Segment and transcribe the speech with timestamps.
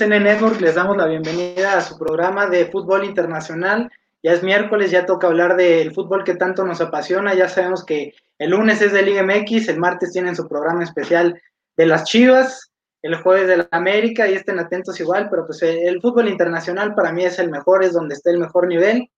[0.00, 0.60] ISN Network?
[0.62, 3.90] Les damos la bienvenida a su programa de fútbol internacional.
[4.22, 7.34] Ya es miércoles, ya toca hablar del fútbol que tanto nos apasiona.
[7.34, 11.38] Ya sabemos que el lunes es de Liga MX, el martes tienen su programa especial
[11.76, 12.70] de las Chivas,
[13.02, 17.12] el jueves de la América y estén atentos igual, pero pues el fútbol internacional para
[17.12, 19.10] mí es el mejor, es donde está el mejor nivel.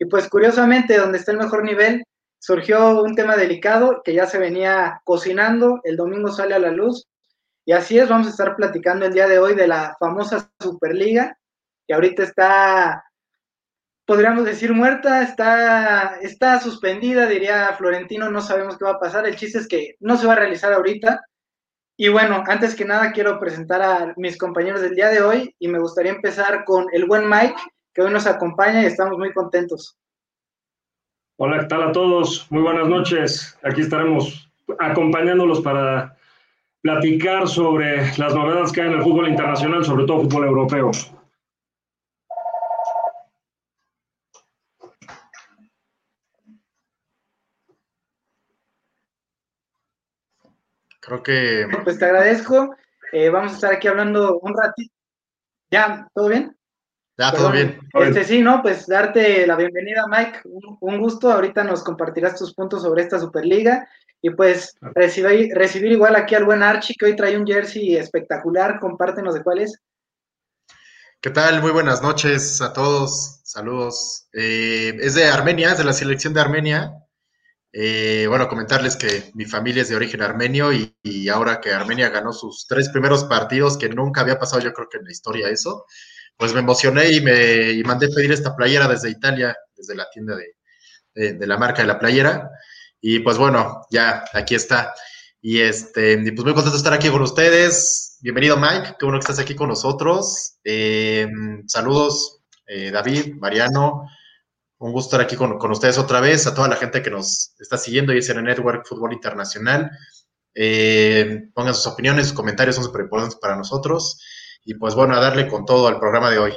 [0.00, 2.02] Y pues curiosamente, donde está el mejor nivel,
[2.40, 7.06] surgió un tema delicado que ya se venía cocinando, el domingo sale a la luz,
[7.66, 11.36] y así es, vamos a estar platicando el día de hoy de la famosa Superliga,
[11.84, 13.04] que ahorita está,
[14.06, 19.26] podríamos decir, muerta, está, está suspendida, diría Florentino, no sabemos qué va a pasar.
[19.26, 21.20] El chiste es que no se va a realizar ahorita.
[21.96, 25.66] Y bueno, antes que nada quiero presentar a mis compañeros del día de hoy y
[25.66, 27.60] me gustaría empezar con el buen Mike,
[27.92, 29.96] que hoy nos acompaña y estamos muy contentos.
[31.36, 32.46] Hola, ¿qué tal a todos?
[32.48, 33.58] Muy buenas noches.
[33.64, 34.48] Aquí estaremos
[34.78, 36.16] acompañándolos para
[36.86, 40.92] platicar sobre las novedades que hay en el fútbol internacional, sobre todo fútbol europeo.
[51.00, 51.66] Creo que...
[51.82, 52.76] Pues te agradezco.
[53.10, 54.94] Eh, vamos a estar aquí hablando un ratito.
[55.72, 56.08] ¿Ya?
[56.14, 56.55] ¿Todo bien?
[57.18, 57.78] Ya, todo bien.
[57.94, 58.60] Este, sí, ¿no?
[58.62, 60.40] Pues darte la bienvenida, Mike.
[60.44, 61.32] un, gusto.
[61.32, 63.88] Ahorita nos compartirás tus puntos sobre esta Superliga
[64.20, 68.78] y pues recibir, recibir igual aquí al buen Archie, que hoy trae un jersey espectacular.
[68.80, 69.80] Compártenos de cuál es.
[71.22, 71.62] ¿Qué tal?
[71.62, 73.40] Muy buenas noches a todos.
[73.44, 74.28] Saludos.
[74.34, 76.92] Eh, es de Armenia, es de la selección de Armenia.
[77.72, 82.32] Eh, bueno, comentarles que mi familia es de origen armenio y, ahora que Armenia ganó
[82.32, 85.84] sus tres primeros partidos, que nunca había pasado yo creo que en la historia eso,
[86.36, 90.36] pues me emocioné y me y mandé pedir esta playera desde Italia, desde la tienda
[91.14, 92.50] de, la marca de la playera.
[93.00, 94.94] Y pues bueno, ya aquí está.
[95.40, 98.18] Y este, pues muy contento de estar aquí con ustedes.
[98.20, 100.58] Bienvenido Mike, qué bueno que estás aquí con nosotros.
[100.64, 101.26] Eh,
[101.66, 104.06] saludos, eh, David, Mariano.
[104.78, 107.78] Un gusto estar aquí con, ustedes otra vez, a toda la gente que nos está
[107.78, 109.90] siguiendo y es en el Network Fútbol Internacional.
[110.54, 114.20] Eh, pongan sus opiniones, sus comentarios, son súper importantes para nosotros.
[114.66, 116.52] Y pues bueno, a darle con todo al programa de hoy.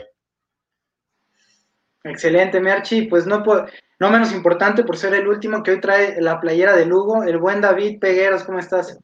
[2.03, 3.03] Excelente, Merchi.
[3.03, 3.68] Pues no, puedo
[4.00, 7.38] no menos importante por ser el último que hoy trae la playera de Lugo, el
[7.38, 8.97] buen David Pegueros, ¿cómo estás?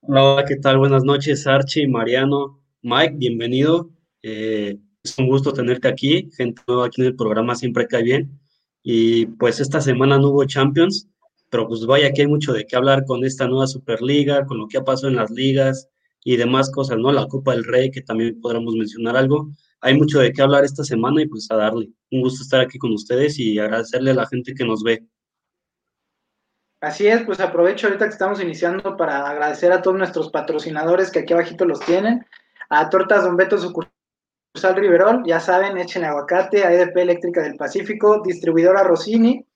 [0.00, 0.78] Hola, ¿qué tal?
[0.78, 3.88] Buenas noches, Archie, Mariano, Mike, bienvenido.
[4.20, 8.40] Eh, es un gusto tenerte aquí, gente nueva aquí en el programa siempre cae bien.
[8.82, 11.08] Y pues esta semana no hubo Champions,
[11.50, 14.66] pero pues vaya que hay mucho de qué hablar con esta nueva Superliga, con lo
[14.66, 15.88] que ha pasado en las ligas
[16.26, 17.12] y demás cosas, ¿no?
[17.12, 19.48] La Copa del Rey, que también podremos mencionar algo
[19.80, 21.88] hay mucho de qué hablar esta semana y pues a darle.
[22.10, 25.06] Un gusto estar aquí con ustedes y agradecerle a la gente que nos ve.
[26.80, 31.20] Así es, pues aprovecho ahorita que estamos iniciando para agradecer a todos nuestros patrocinadores que
[31.20, 32.24] aquí abajito los tienen.
[32.68, 38.22] A Tortas Don Beto Sucursal Riverol, ya saben, echen aguacate, a EDP Eléctrica del Pacífico,
[38.24, 39.46] distribuidora Rossini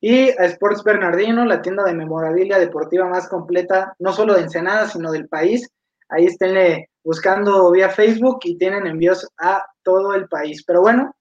[0.00, 4.88] y a Sports Bernardino, la tienda de memorabilia deportiva más completa, no solo de Ensenada,
[4.88, 5.68] sino del país.
[6.08, 10.64] Ahí esténle buscando vía Facebook y tienen envíos a todo el país.
[10.66, 11.14] Pero bueno,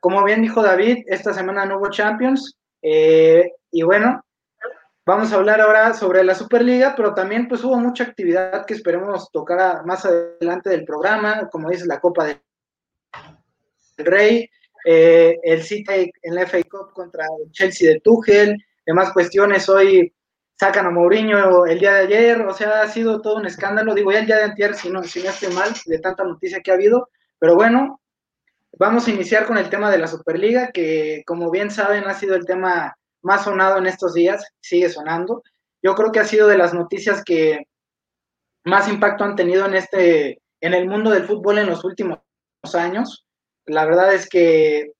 [0.00, 2.56] como bien dijo David, esta semana no hubo Champions.
[2.82, 4.22] Eh, y bueno,
[5.06, 9.30] vamos a hablar ahora sobre la Superliga, pero también pues hubo mucha actividad que esperemos
[9.30, 12.40] tocar más adelante del programa, como dice la Copa del
[13.96, 14.48] Rey,
[14.84, 19.68] eh, el City en la FA Cup contra el Chelsea de Tuchel, demás cuestiones.
[19.68, 20.12] Hoy
[20.56, 24.12] sacan a Mourinho el día de ayer, o sea, ha sido todo un escándalo, digo
[24.12, 26.70] ya el día de ayer, si no, si no estoy mal, de tanta noticia que
[26.70, 27.08] ha habido,
[27.38, 28.00] pero bueno,
[28.78, 32.34] vamos a iniciar con el tema de la Superliga, que como bien saben ha sido
[32.34, 35.42] el tema más sonado en estos días, sigue sonando.
[35.82, 37.66] Yo creo que ha sido de las noticias que
[38.64, 42.18] más impacto han tenido en este, en el mundo del fútbol en los últimos
[42.74, 43.26] años.
[43.66, 44.92] La verdad es que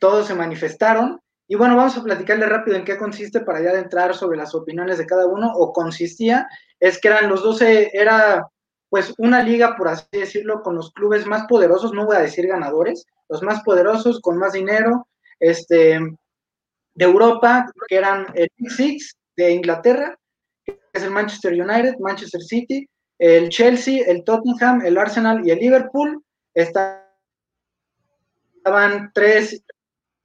[0.00, 1.20] todos se manifestaron.
[1.50, 4.98] Y bueno, vamos a platicarle rápido en qué consiste para ya entrar sobre las opiniones
[4.98, 6.46] de cada uno, o consistía,
[6.78, 8.46] es que eran los 12, era
[8.90, 12.46] pues una liga, por así decirlo, con los clubes más poderosos, no voy a decir
[12.46, 15.08] ganadores, los más poderosos, con más dinero,
[15.40, 15.98] este,
[16.94, 20.18] de Europa, que eran el Six de Inglaterra,
[20.64, 25.58] que es el Manchester United, Manchester City, el Chelsea, el Tottenham, el Arsenal y el
[25.58, 26.22] Liverpool.
[26.54, 27.02] Estaban
[29.14, 29.62] tres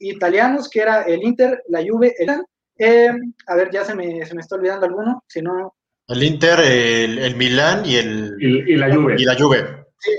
[0.09, 2.29] italianos, que era el Inter, la Juve, el...
[2.77, 3.11] Eh,
[3.47, 5.75] a ver, ya se me, se me está olvidando alguno, si no...
[6.07, 8.35] El Inter, el, el Milán y el...
[8.39, 9.15] Y, la Juve.
[9.17, 9.85] Y la Juve.
[9.99, 10.11] Sí.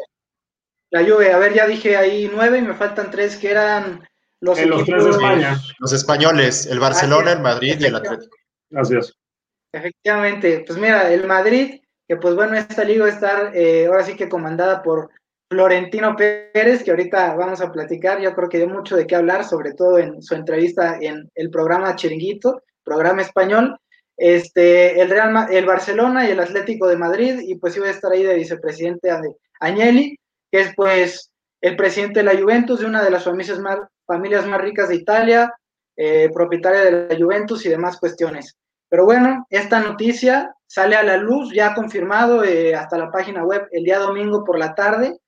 [0.91, 4.07] La Juve, a ver, ya dije ahí nueve y me faltan tres que eran
[4.41, 5.61] los, en los tres de España.
[5.81, 8.37] Los españoles, el Barcelona, el Madrid y el Atlético.
[8.71, 9.13] Gracias.
[9.73, 14.05] Efectivamente, pues mira, el Madrid, que pues bueno, esta liga va a estar eh, ahora
[14.05, 15.11] sí que comandada por
[15.49, 19.45] Florentino Pérez, que ahorita vamos a platicar, yo creo que dio mucho de qué hablar,
[19.45, 23.79] sobre todo en su entrevista en el programa Chiringuito, programa español,
[24.17, 28.13] este, el Real, el Barcelona y el Atlético de Madrid, y pues iba a estar
[28.13, 29.11] ahí de vicepresidente
[29.61, 30.19] Agnelli,
[30.51, 31.31] que es pues
[31.61, 34.97] el presidente de la Juventus, de una de las familias más, familias más ricas de
[34.97, 35.53] Italia,
[35.97, 38.57] eh, propietaria de la Juventus y demás cuestiones.
[38.89, 43.67] Pero bueno, esta noticia sale a la luz, ya confirmado eh, hasta la página web
[43.73, 45.19] el día domingo por la tarde.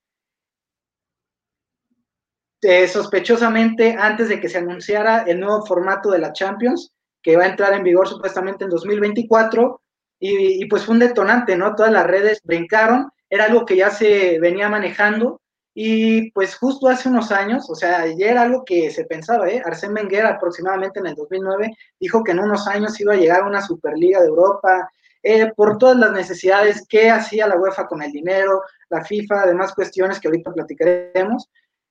[2.68, 6.92] Eh, sospechosamente, antes de que se anunciara el nuevo formato de la Champions,
[7.22, 9.80] que va a entrar en vigor supuestamente en 2024,
[10.18, 11.76] y, y pues fue un detonante, ¿no?
[11.76, 15.40] Todas las redes brincaron, era algo que ya se venía manejando,
[15.74, 19.62] y pues justo hace unos años, o sea, ya era algo que se pensaba, ¿eh?
[19.64, 21.70] Arsène Wenger aproximadamente en el 2009
[22.00, 24.90] dijo que en unos años iba a llegar una Superliga de Europa,
[25.22, 29.72] eh, por todas las necesidades que hacía la UEFA con el dinero, la FIFA, además
[29.72, 31.48] cuestiones que ahorita platicaremos.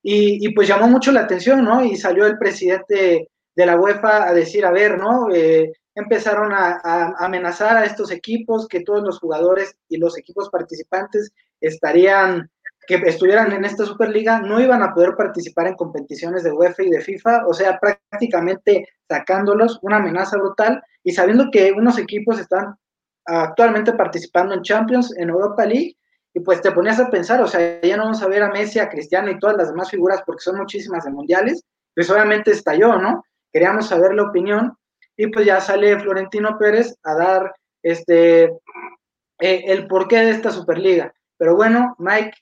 [0.08, 1.84] Y, y, pues llamó mucho la atención, ¿no?
[1.84, 5.34] Y salió el presidente de la UEFA a decir, a ver, ¿no?
[5.34, 10.48] Eh, empezaron a, a, amenazar a estos equipos, que todos los jugadores y los equipos
[10.48, 12.48] participantes estarían
[12.86, 16.90] que estuvieran en esta Superliga no iban a poder participar en competiciones de UEFA y
[16.90, 22.76] de FIFA, o sea, prácticamente sacándolos, una amenaza brutal, y sabiendo que unos equipos están
[23.24, 25.96] actualmente participando en Champions, en Europa League,
[26.36, 28.78] y pues te ponías a pensar, o sea, ya no vamos a ver a Messi,
[28.78, 32.98] a Cristiano y todas las demás figuras porque son muchísimas de mundiales, pues obviamente estalló,
[32.98, 33.24] ¿no?
[33.50, 34.76] Queríamos saber la opinión,
[35.16, 41.10] y pues ya sale Florentino Pérez a dar este eh, el porqué de esta Superliga.
[41.38, 42.34] Pero bueno, Mike,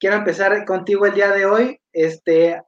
[0.00, 1.78] quiero empezar contigo el día de hoy.
[1.92, 2.62] Este,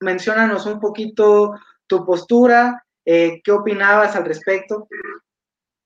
[0.00, 1.54] menciónanos un poquito
[1.86, 4.88] tu postura, eh, qué opinabas al respecto.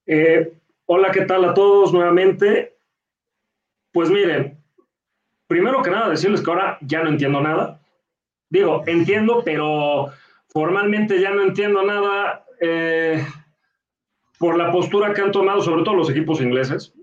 [0.06, 0.54] Eh,
[0.86, 2.79] hola, ¿qué tal a todos nuevamente?
[3.92, 4.58] Pues miren,
[5.46, 7.80] primero que nada decirles que ahora ya no entiendo nada.
[8.48, 10.10] Digo, entiendo, pero
[10.48, 13.24] formalmente ya no entiendo nada eh,
[14.38, 16.94] por la postura que han tomado, sobre todo los equipos ingleses,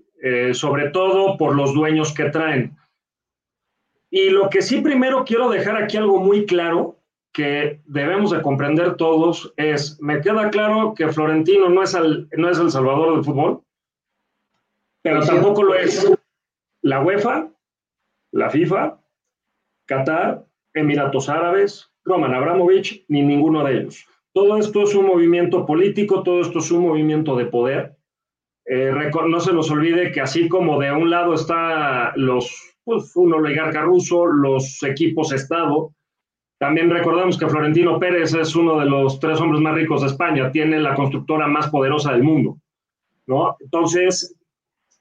[0.52, 2.76] sobre todo por los dueños que traen.
[4.10, 6.98] Y lo que sí primero quiero dejar aquí algo muy claro,
[7.32, 11.96] que debemos de comprender todos, es, me queda claro que Florentino no es,
[12.36, 13.62] no es el salvador del fútbol,
[15.02, 16.10] pero tampoco lo es
[16.88, 17.52] la UEFA,
[18.32, 18.98] la FIFA,
[19.86, 24.06] Qatar, Emiratos Árabes, Roman Abramovich, ni ninguno de ellos.
[24.32, 27.98] Todo esto es un movimiento político, todo esto es un movimiento de poder.
[28.64, 28.90] Eh,
[29.28, 33.82] no se nos olvide que así como de un lado está los pues, un oligarca
[33.82, 35.92] ruso, los equipos Estado.
[36.58, 40.50] También recordamos que Florentino Pérez es uno de los tres hombres más ricos de España,
[40.50, 42.56] tiene la constructora más poderosa del mundo.
[43.26, 43.58] ¿no?
[43.60, 44.34] Entonces,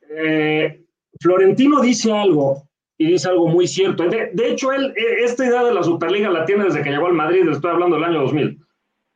[0.10, 0.77] eh,
[1.20, 2.64] Florentino dice algo
[2.98, 4.04] y dice algo muy cierto.
[4.08, 7.14] De, hecho, él, e, esta idea de la Superliga la tiene desde que llegó al
[7.14, 8.60] Madrid, estoy hablando del año 2000.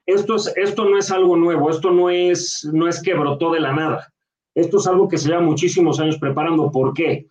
[0.06, 3.60] Esto, es, esto no es algo nuevo, esto no es, no es que brotó de
[3.60, 4.12] la nada.
[4.54, 6.72] Esto es algo que se lleva muchísimos años preparando.
[6.72, 7.28] ¿Por qué?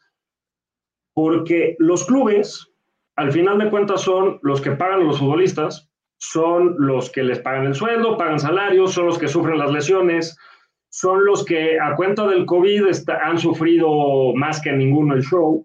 [1.14, 2.68] porque los clubes,
[3.16, 7.40] al final de cuentas, son los que pagan a los futbolistas, son los que les
[7.40, 10.38] pagan el sueldo, pagan salarios, son los que sufren las lesiones,
[10.90, 12.84] son los que a cuenta del COVID
[13.22, 15.64] han sufrido más que ninguno el show,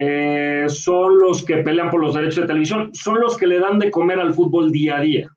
[0.00, 3.78] eh, son los que pelean por los derechos de televisión, son los que le dan
[3.78, 5.28] de comer al fútbol día a día,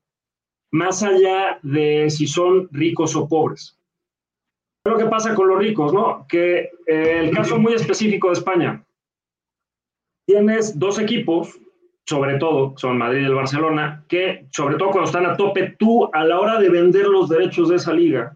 [0.71, 3.77] más allá de si son ricos o pobres.
[4.85, 6.25] lo que pasa con los ricos, ¿no?
[6.27, 8.83] Que eh, el caso muy específico de España,
[10.25, 11.59] tienes dos equipos,
[12.05, 16.09] sobre todo, son Madrid y el Barcelona, que sobre todo cuando están a tope, tú
[16.11, 18.35] a la hora de vender los derechos de esa liga,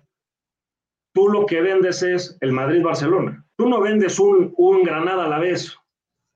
[1.15, 3.43] tú lo que vendes es el Madrid-Barcelona.
[3.55, 5.75] Tú no vendes un, un Granada a la vez,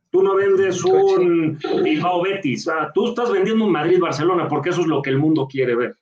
[0.10, 4.88] tú no vendes un Bilbao Betis, ah, tú estás vendiendo un Madrid-Barcelona porque eso es
[4.88, 5.96] lo que el mundo quiere ver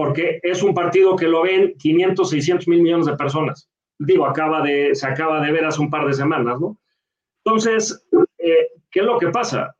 [0.00, 3.68] porque es un partido que lo ven 500, 600 mil millones de personas.
[3.98, 6.78] Digo, acaba de, se acaba de ver hace un par de semanas, ¿no?
[7.44, 8.06] Entonces,
[8.38, 9.76] eh, ¿qué es lo que pasa?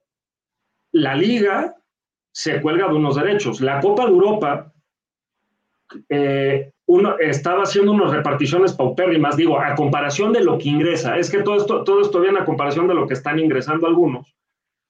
[0.93, 1.75] La liga
[2.33, 3.63] se cuelga de unos derechos.
[3.63, 4.73] La Copa de Europa
[6.11, 11.17] eh, uno, estaba haciendo unas reparticiones paupérrimas, digo, a comparación de lo que ingresa.
[11.17, 14.35] Es que todo esto, todo esto viene a comparación de lo que están ingresando algunos.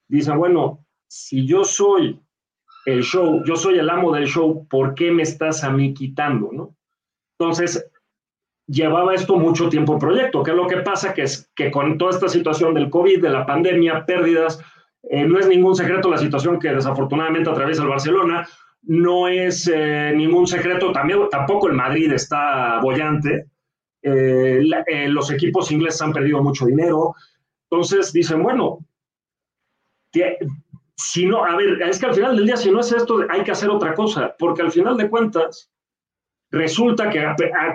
[0.08, 2.18] Dicen, bueno, si yo soy
[2.86, 6.48] el show, yo soy el amo del show, ¿por qué me estás a mí quitando?
[6.50, 6.74] ¿no?
[7.38, 7.86] Entonces,
[8.66, 10.42] llevaba esto mucho tiempo el proyecto.
[10.42, 11.12] ¿Qué es lo que pasa?
[11.12, 14.58] Que es que con toda esta situación del COVID, de la pandemia, pérdidas,
[15.02, 18.48] eh, no es ningún secreto la situación que desafortunadamente atraviesa el Barcelona,
[18.82, 23.46] no es eh, ningún secreto, tampoco el Madrid está bollante,
[24.02, 24.62] eh,
[25.08, 27.14] los equipos ingleses han perdido mucho dinero,
[27.70, 28.78] entonces dicen, bueno,
[30.96, 33.42] si no, a ver, es que al final del día, si no es esto, hay
[33.42, 35.70] que hacer otra cosa, porque al final de cuentas,
[36.50, 37.24] resulta que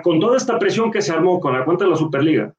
[0.02, 2.54] con toda esta presión que se armó con la cuenta de la Superliga,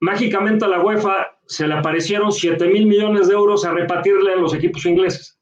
[0.00, 4.36] mágicamente a la UEFA se le aparecieron 7 mil millones de euros a repartirle a
[4.36, 5.39] los equipos ingleses.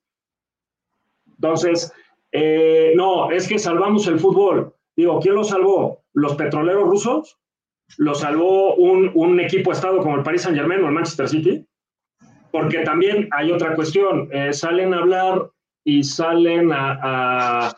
[1.39, 1.93] Entonces,
[2.33, 4.75] eh, no, es que salvamos el fútbol.
[4.97, 6.03] Digo, ¿quién lo salvó?
[6.13, 7.39] ¿Los petroleros rusos?
[7.97, 11.67] ¿Lo salvó un, un equipo estado como el Paris Saint Germain o el Manchester City?
[12.51, 15.51] porque también hay otra cuestión, eh, salen a hablar
[15.85, 17.73] y salen a,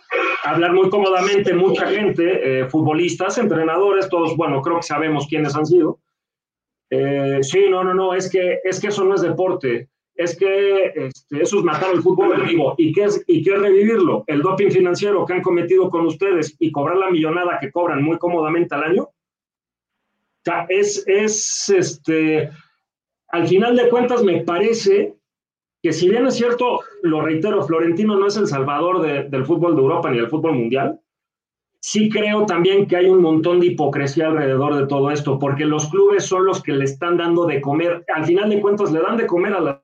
[0.44, 5.66] hablar muy cómodamente mucha gente, eh, futbolistas, entrenadores, todos, bueno, creo que sabemos quiénes han
[5.66, 6.00] sido.
[6.90, 9.89] Eh, sí, no, no, no, es que, es que eso no es deporte,
[10.20, 12.74] es que este, eso es matar el fútbol vivo.
[12.76, 14.24] ¿Y qué, es, ¿Y qué revivirlo?
[14.26, 18.18] El doping financiero que han cometido con ustedes y cobrar la millonada que cobran muy
[18.18, 19.02] cómodamente al año.
[19.04, 22.50] O sea, es, es este,
[23.28, 25.14] al final de cuentas me parece
[25.82, 29.00] que si bien es cierto, lo reitero, Florentino no es el salvador
[29.30, 31.00] del fútbol de Europa ni del fútbol mundial,
[31.80, 35.88] sí creo también que hay un montón de hipocresía alrededor de todo esto, porque los
[35.88, 39.16] clubes son los que le están dando de comer, al final de cuentas le dan
[39.16, 39.82] de comer a la...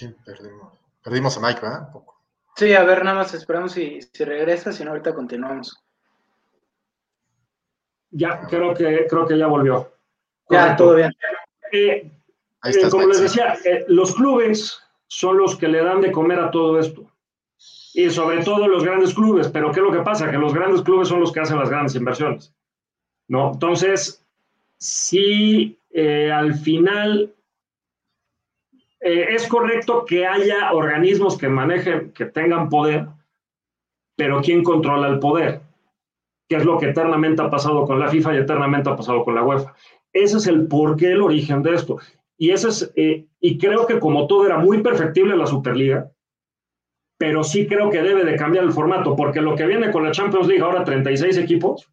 [0.00, 0.72] Sí, perdimos,
[1.04, 1.86] perdimos a Mike, ¿verdad?
[1.88, 2.22] Un poco.
[2.56, 5.78] Sí, a ver, nada más esperamos si, si regresa, si no ahorita continuamos.
[8.10, 9.92] Ya, creo que, creo que ya volvió.
[10.48, 11.12] Ya, todo bien.
[11.70, 12.10] Eh,
[12.64, 16.50] eh, como les decía, eh, los clubes son los que le dan de comer a
[16.50, 17.04] todo esto.
[17.92, 19.48] Y sobre todo los grandes clubes.
[19.48, 20.30] Pero ¿qué es lo que pasa?
[20.30, 22.54] Que los grandes clubes son los que hacen las grandes inversiones.
[23.28, 23.52] ¿no?
[23.52, 24.24] Entonces,
[24.78, 27.34] sí, al final
[29.00, 33.06] es correcto que haya organismos que manejen, que tengan poder,
[34.16, 35.62] pero ¿quién controla el poder?
[36.50, 39.36] que es lo que eternamente ha pasado con la FIFA y eternamente ha pasado con
[39.36, 39.72] la UEFA.
[40.12, 41.98] Ese es el porqué, el origen de esto.
[42.36, 46.10] Y, ese es, eh, y creo que como todo era muy perfectible la Superliga,
[47.16, 50.10] pero sí creo que debe de cambiar el formato, porque lo que viene con la
[50.10, 51.88] Champions League ahora 36 equipos,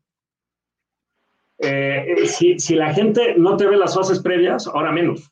[1.60, 5.32] eh, eh, si, si, la gente no te ve las fases previas, ahora menos.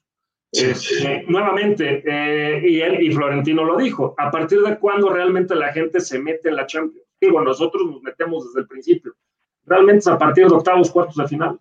[1.28, 2.04] Nuevamente,
[2.64, 6.50] y él y Florentino lo dijo, a partir de cuándo realmente la gente se mete
[6.50, 9.16] en la Champions digo, nosotros nos metemos desde el principio.
[9.66, 11.60] Realmente es a partir de octavos, cuartos de final.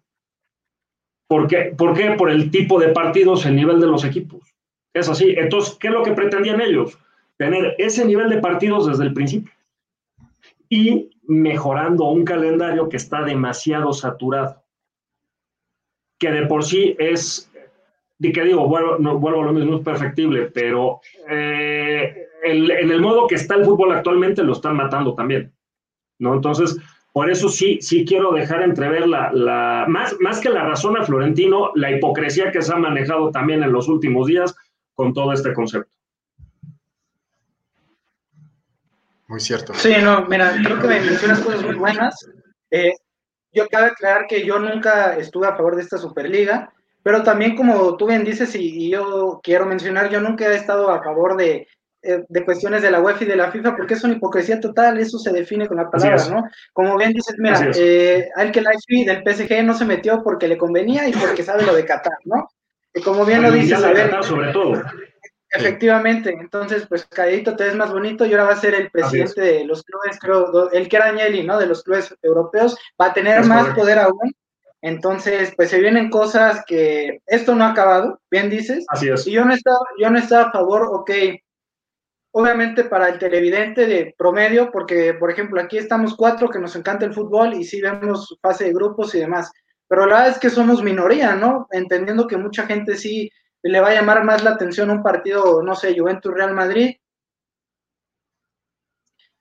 [1.26, 1.48] ¿Por?
[1.76, 2.10] ¿Por qué?
[2.12, 4.54] Por el tipo de partidos, el nivel de los equipos.
[4.92, 5.34] Es así.
[5.36, 6.98] Entonces, ¿qué es lo que pretendían ellos?
[7.36, 9.52] Tener ese nivel de partidos desde el principio.
[10.68, 14.62] Y mejorando un calendario que está demasiado saturado.
[16.18, 17.50] Que de por sí es,
[18.18, 23.00] y que digo, vuelvo, no, vuelvo a lo mismo, es perfectible, pero eh, en el
[23.00, 25.52] modo que está el fútbol actualmente lo están matando también,
[26.18, 26.34] ¿no?
[26.34, 26.76] Entonces,
[27.12, 31.04] por eso sí, sí quiero dejar entrever la, la más, más que la razón a
[31.04, 34.54] Florentino, la hipocresía que se ha manejado también en los últimos días
[34.94, 35.94] con todo este concepto.
[39.26, 39.74] Muy cierto.
[39.74, 42.28] Sí, no, mira, creo que me mencionas cosas muy buenas.
[42.70, 42.92] Eh,
[43.52, 46.72] yo cabe aclarar que yo nunca estuve a favor de esta Superliga,
[47.04, 51.00] pero también como tú bien dices y yo quiero mencionar, yo nunca he estado a
[51.04, 51.68] favor de
[52.06, 54.98] eh, de cuestiones de la UEFA y de la FIFA, porque es una hipocresía total,
[54.98, 56.50] eso se define con la palabra, ¿no?
[56.74, 60.58] Como bien dices, mira, eh, al que la del PSG no se metió porque le
[60.58, 62.46] convenía y porque sabe lo de Qatar, ¿no?
[62.92, 64.82] Y como bien lo dices, a ver, sobre todo.
[65.48, 69.40] Efectivamente, entonces pues Calladito te ves más bonito y ahora va a ser el presidente
[69.40, 71.58] de los clubes, creo, el que era Agnelli, ¿no?
[71.58, 74.34] De los clubes europeos, va a tener más poder aún.
[74.86, 78.84] Entonces, pues se vienen cosas que esto no ha acabado, bien dices.
[78.88, 79.26] Así es.
[79.26, 81.10] Y yo no estaba, yo no estaba a favor, ok,
[82.32, 87.06] obviamente para el televidente de promedio, porque por ejemplo aquí estamos cuatro que nos encanta
[87.06, 89.50] el fútbol y sí vemos fase de grupos y demás,
[89.88, 91.66] pero la verdad es que somos minoría, ¿no?
[91.70, 93.30] Entendiendo que mucha gente sí
[93.62, 96.94] le va a llamar más la atención un partido, no sé, Juventus Real Madrid,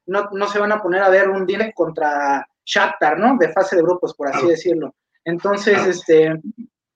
[0.06, 3.36] no, no se van a poner a ver un direct contra Shakhtar, ¿no?
[3.38, 4.96] De fase de grupos, por así decirlo.
[5.26, 6.34] Entonces, este,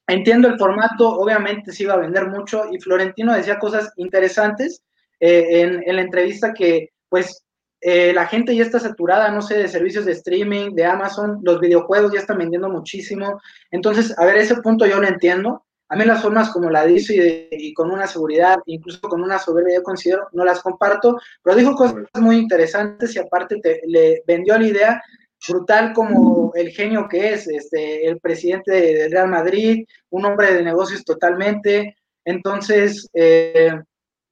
[0.08, 4.82] entiendo el formato, obviamente sí iba a vender mucho y Florentino decía cosas interesantes
[5.20, 7.44] eh, en, en, la entrevista que, pues,
[7.82, 11.60] eh, la gente ya está saturada, no sé, de servicios de streaming, de Amazon, los
[11.60, 13.40] videojuegos ya están vendiendo muchísimo.
[13.72, 15.64] Entonces, a ver, ese punto yo lo entiendo.
[15.90, 19.40] A mí las formas como la dice y, y, con una seguridad, incluso con una
[19.40, 24.22] soberbia, yo considero, no las comparto, pero dijo cosas muy interesantes y aparte te, le
[24.28, 25.04] vendió la idea
[25.48, 30.64] brutal como el genio que es, este, el presidente del Real Madrid, un hombre de
[30.64, 31.96] negocios totalmente.
[32.26, 33.80] Entonces, eh,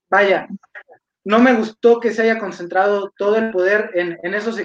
[0.09, 0.47] vaya,
[1.23, 4.59] no me gustó que se haya concentrado todo el poder en, en esos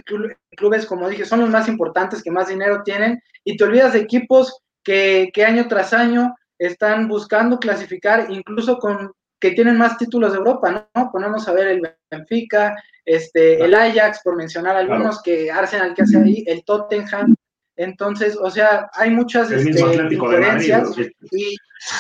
[0.56, 4.00] clubes, como dije, son los más importantes, que más dinero tienen, y te olvidas de
[4.00, 10.32] equipos que, que año tras año están buscando clasificar, incluso con que tienen más títulos
[10.32, 11.10] de Europa, ¿no?
[11.10, 12.76] Ponemos a ver el Benfica,
[13.10, 17.34] este, el Ajax, por mencionar algunos, que Arsenal que hace ahí, el Tottenham.
[17.74, 20.88] Entonces, o sea, hay muchas el este, diferencias.
[20.90, 21.56] Madrid, y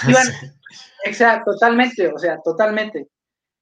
[0.06, 0.26] iban,
[1.04, 3.08] exacto, totalmente, o sea, totalmente.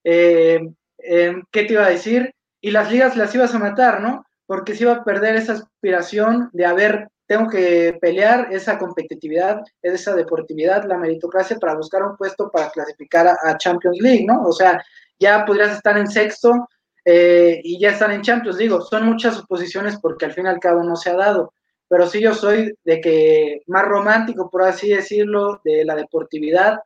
[0.04, 0.60] Eh,
[0.98, 2.30] eh, ¿Qué te iba a decir?
[2.60, 4.26] Y las ligas las ibas a matar, ¿no?
[4.46, 10.14] Porque se iba a perder esa aspiración de haber tengo que pelear esa competitividad, esa
[10.14, 14.42] deportividad, la meritocracia para buscar un puesto para clasificar a, a Champions League, ¿no?
[14.42, 14.82] O sea,
[15.18, 16.68] ya podrías estar en sexto
[17.10, 18.58] eh, y ya estar en Champions.
[18.58, 21.54] Digo, son muchas suposiciones porque al fin y al cabo no se ha dado,
[21.88, 26.80] pero sí yo soy de que más romántico, por así decirlo, de la deportividad,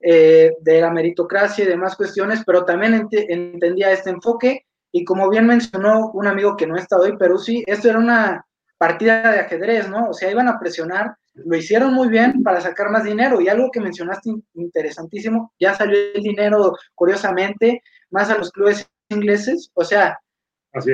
[0.00, 5.28] eh, de la meritocracia y demás cuestiones, pero también ent entendía este enfoque y como
[5.28, 8.46] bien mencionó un amigo que no está hoy, pero sí, esto era una
[8.78, 10.08] partida de ajedrez, ¿no?
[10.08, 13.70] O sea, iban a presionar, lo hicieron muy bien para sacar más dinero y algo
[13.70, 20.18] que mencionaste interesantísimo, ya salió el dinero, curiosamente, más a los clubes ingleses, o sea,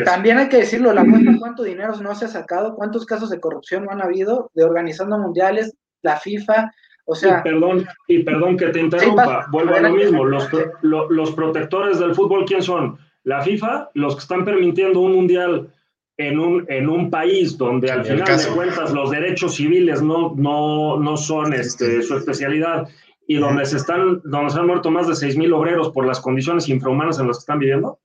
[0.04, 3.40] también hay que decirlo, la cuenta cuánto dinero no se ha sacado, cuántos casos de
[3.40, 6.72] corrupción no han habido de organizando mundiales, la FIFA,
[7.04, 7.40] o sea...
[7.40, 10.48] Y perdón, y perdón que te interrumpa, sí, vuelvo a lo mismo, los,
[10.82, 12.98] lo, los protectores del fútbol, ¿quién son?
[13.24, 15.72] La FIFA, los que están permitiendo un mundial
[16.16, 18.50] en un, en un país donde al final caso.
[18.50, 22.88] de cuentas los derechos civiles no, no, no son este, su especialidad
[23.26, 26.68] y donde se, están, donde se han muerto más de 6.000 obreros por las condiciones
[26.68, 27.98] infrahumanas en las que están viviendo?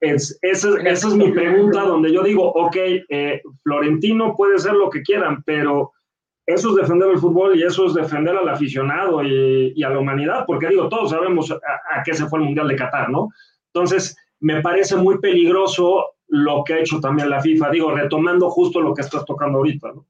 [0.00, 2.76] Es, esa, esa es mi pregunta donde yo digo, ok,
[3.08, 5.92] eh, Florentino puede ser lo que quieran, pero
[6.46, 9.98] eso es defender el fútbol y eso es defender al aficionado y, y a la
[9.98, 13.28] humanidad, porque digo, todos sabemos a, a, qué se fue el Mundial de Qatar, ¿no?
[13.72, 18.80] Entonces, me parece muy peligroso lo que ha hecho también la FIFA, digo, retomando justo
[18.80, 20.06] lo que estás tocando ahorita, ¿no?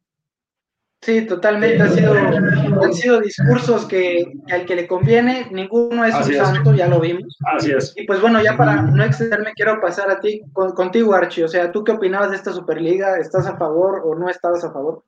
[1.02, 1.82] Sí, totalmente.
[1.82, 6.40] Ha sido, han sido discursos que, que, al que le conviene, ninguno es Así un
[6.40, 6.46] es.
[6.46, 7.38] santo, ya lo vimos.
[7.56, 7.94] Así es.
[7.96, 11.44] Y pues bueno, ya para no excederme, quiero pasar a ti, con, contigo, Archie.
[11.44, 13.16] O sea, ¿tú qué opinabas de esta Superliga?
[13.18, 15.02] ¿Estás a favor o no estabas a favor?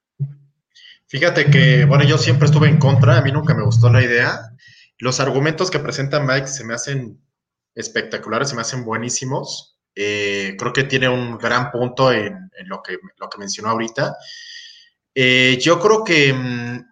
[1.08, 4.40] Fíjate que, bueno, yo siempre estuve en contra, a mí nunca me gustó la idea.
[4.96, 7.20] Los argumentos que presenta Mike se me hacen
[7.74, 9.78] espectaculares, se me hacen buenísimos.
[9.94, 14.16] Eh, creo que tiene un gran punto en, en lo, que, lo que mencionó ahorita.
[15.14, 16.86] Eh, yo creo que, mm,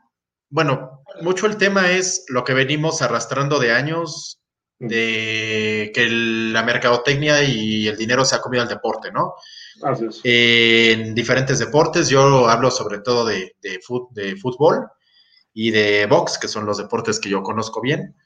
[0.50, 4.40] bueno, mucho el tema es lo que venimos arrastrando de años,
[4.78, 9.34] de que el, la mercadotecnia y el dinero se ha comido al deporte, ¿no?
[9.82, 10.20] Así es.
[10.24, 14.88] Eh, en diferentes deportes, yo hablo sobre todo de, de, fut, de, fútbol
[15.52, 18.16] y de box, que son los deportes que yo conozco bien.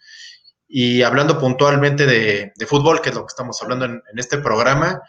[0.69, 4.39] Y hablando puntualmente de, de fútbol, que es lo que estamos hablando en, en este
[4.39, 5.03] programa,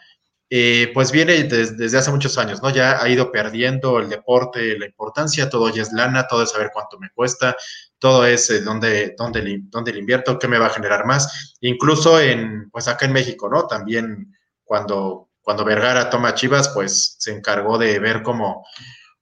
[0.48, 2.70] eh, pues viene desde, hace muchos años, ¿no?
[2.70, 6.70] Ya ha ido perdiendo el deporte la importancia, todo ya es lana, todo es saber
[6.72, 7.56] cuánto me cuesta,
[7.98, 11.56] todo es eh, dónde, dónde, dónde le invierto, qué me va a generar más.
[11.60, 13.66] Incluso en, pues acá en México, ¿no?
[13.66, 18.64] También cuando, cuando Vergara toma Chivas, pues se encargó de ver cómo,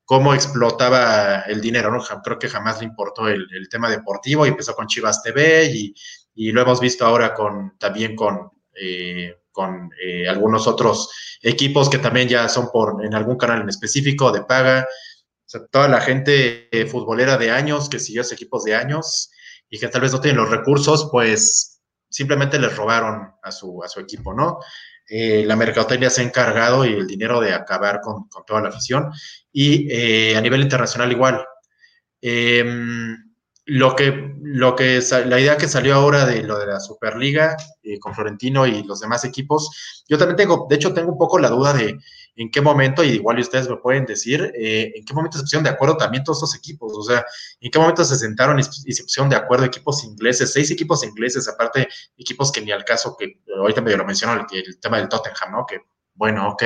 [0.04, 2.02] cómo explotaba el dinero, ¿no?
[2.22, 5.94] Creo que jamás le importó el, el tema deportivo y empezó con Chivas TV y,
[6.34, 8.50] y, lo hemos visto ahora con, también con...
[8.74, 13.68] Eh, con eh, algunos otros equipos que también ya son por en algún canal en
[13.68, 14.86] específico de paga.
[15.46, 19.30] O sea, toda la gente eh, futbolera de años que siguió esos equipos de años
[19.70, 23.88] y que tal vez no tienen los recursos, pues simplemente les robaron a su, a
[23.88, 24.58] su equipo, ¿no?
[25.08, 28.70] Eh, la mercadotecnia se ha encargado y el dinero de acabar con, con toda la
[28.70, 29.10] afición.
[29.52, 31.44] Y eh, a nivel internacional igual.
[32.20, 33.34] Em,
[33.66, 37.98] lo que, lo que, la idea que salió ahora de lo de la Superliga eh,
[37.98, 41.48] con Florentino y los demás equipos, yo también tengo, de hecho, tengo un poco la
[41.48, 41.98] duda de
[42.37, 45.64] en qué momento, y igual ustedes me pueden decir, eh, en qué momento se pusieron
[45.64, 47.24] de acuerdo también todos estos equipos, o sea,
[47.61, 51.48] en qué momento se sentaron y, se pusieron de acuerdo equipos ingleses, seis equipos ingleses,
[51.48, 55.09] aparte equipos que ni al caso, que ahorita me lo menciono, el, el tema del
[55.09, 55.64] Tottenham, ¿no?
[55.64, 55.79] Que
[56.14, 56.62] bueno, ok,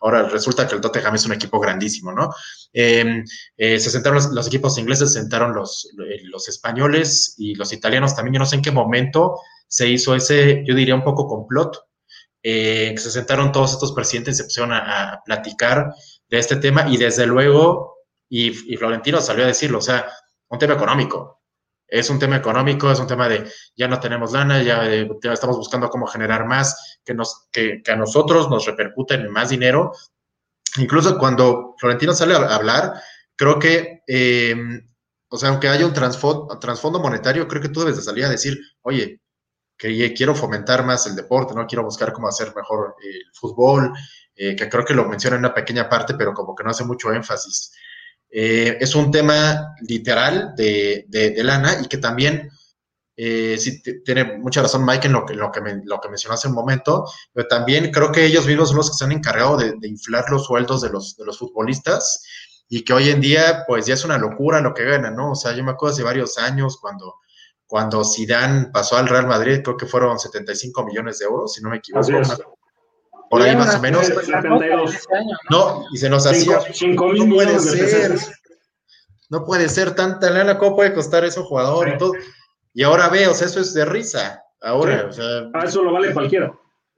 [0.00, 2.30] ahora resulta que el Tottenham es un equipo grandísimo, ¿no?
[2.72, 3.24] Em,
[3.56, 8.14] eh, se sentaron los, equipos ingleses, se sentaron los, eh, los españoles y los italianos
[8.14, 8.34] también.
[8.34, 9.38] Yo no sé en qué momento
[9.68, 11.86] se hizo ese, yo diría un poco complot,
[12.42, 15.94] eh, que se sentaron todos estos presidentes y se pusieron a, platicar
[16.28, 17.96] de este tema y desde luego,
[18.28, 20.06] y Florentino salió a decirlo, o sea,
[20.48, 21.39] un tema económico
[21.90, 25.56] es un tema económico, es un tema de ya no tenemos lana, ya, eh, estamos
[25.56, 29.92] buscando cómo generar más, que, nos, que, a nosotros nos repercuten en más dinero.
[30.76, 32.94] Incluso cuando Florentino sale a hablar,
[33.34, 34.54] creo que, eh,
[35.28, 38.58] o sea, aunque haya un trasfondo, monetario, creo que tú debes de salir a decir,
[38.82, 39.20] oye,
[39.76, 41.66] que quiero fomentar más el deporte, ¿no?
[41.66, 43.92] Quiero buscar cómo hacer mejor el fútbol,
[44.36, 46.84] eh, que creo que lo menciona en una pequeña parte, pero como que no hace
[46.84, 47.72] mucho énfasis.
[48.30, 52.48] Eh, es un tema literal de, de, lana y que también,
[53.16, 56.48] eh, sí, tiene mucha razón Mike en lo que, lo, que lo que mencionó hace
[56.48, 59.74] un momento, pero también creo que ellos mismos son los que se han encargado de,
[59.82, 62.24] inflar los sueldos de los, de los futbolistas
[62.68, 65.32] y que hoy en día pues ya es una locura lo que ganan, ¿no?
[65.32, 67.16] O sea, yo me acuerdo hace varios años cuando,
[67.66, 71.70] cuando Zidane pasó al Real Madrid, creo que fueron 75 millones de euros, si no
[71.70, 72.06] me equivoco
[73.30, 74.10] por ahí más o menos.
[75.48, 76.58] No, y se nos hacía.
[76.86, 78.18] no puede ser.
[79.30, 82.12] No puede ser tanta lana, ¿cómo puede costar eso jugador y todo?
[82.74, 84.42] Y ahora ve, o sea, eso es de risa.
[84.60, 85.48] Ahora, o sea.
[85.54, 86.52] Ah, eso lo vale cualquiera.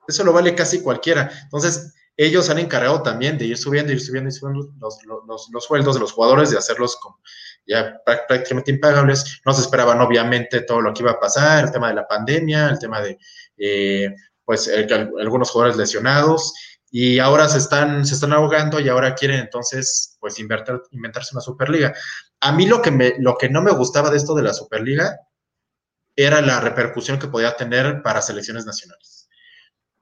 [0.08, 1.30] Eso lo vale casi cualquiera.
[1.42, 5.64] Entonces, ellos han encargado también de ir subiendo, ir subiendo, ir subiendo los, los, los,
[5.64, 7.20] sueldos de los jugadores, de hacerlos como
[7.66, 9.42] ya prácticamente impagables.
[9.44, 12.70] No se esperaban, obviamente, todo lo que iba a pasar, el tema de la pandemia,
[12.70, 13.18] el tema de
[13.58, 14.86] eh, pues eh,
[15.20, 16.52] algunos jugadores lesionados
[16.90, 21.94] y ahora se están, se están ahogando y ahora quieren entonces pues inventarse una Superliga.
[22.40, 25.18] A mí lo que, me, lo que no me gustaba de esto de la Superliga
[26.14, 29.30] era la repercusión que podía tener para selecciones nacionales.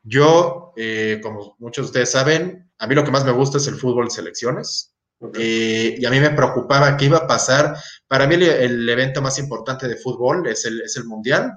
[0.02, 3.68] Yo, eh, como muchos de ustedes saben, a mí lo que más me gusta es
[3.68, 4.94] el fútbol de selecciones.
[5.34, 7.76] Eh, y a mí me preocupaba qué iba a pasar.
[8.08, 11.52] Para mí el, evento más importante de fútbol es el, es el Mundial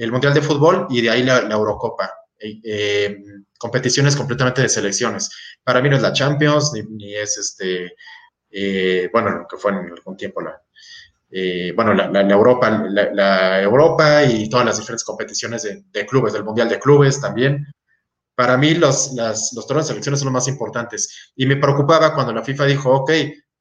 [0.00, 2.10] el Mundial de Fútbol y de ahí la, Eurocopa.
[2.38, 3.18] Eh, eh,
[3.58, 5.28] competiciones completamente de selecciones.
[5.62, 7.92] Para mí no es la Champions, ni, es este,
[8.50, 10.58] eh, bueno, lo que fue en algún tiempo la,
[11.76, 16.80] bueno, la, Europa, la, Europa y todas las diferentes competiciones de, clubes, del Mundial de
[16.80, 17.66] Clubes también.
[18.34, 21.32] Para mí los, las, los torneos de selecciones son los más importantes.
[21.36, 23.10] Y me preocupaba cuando la FIFA dijo, ok,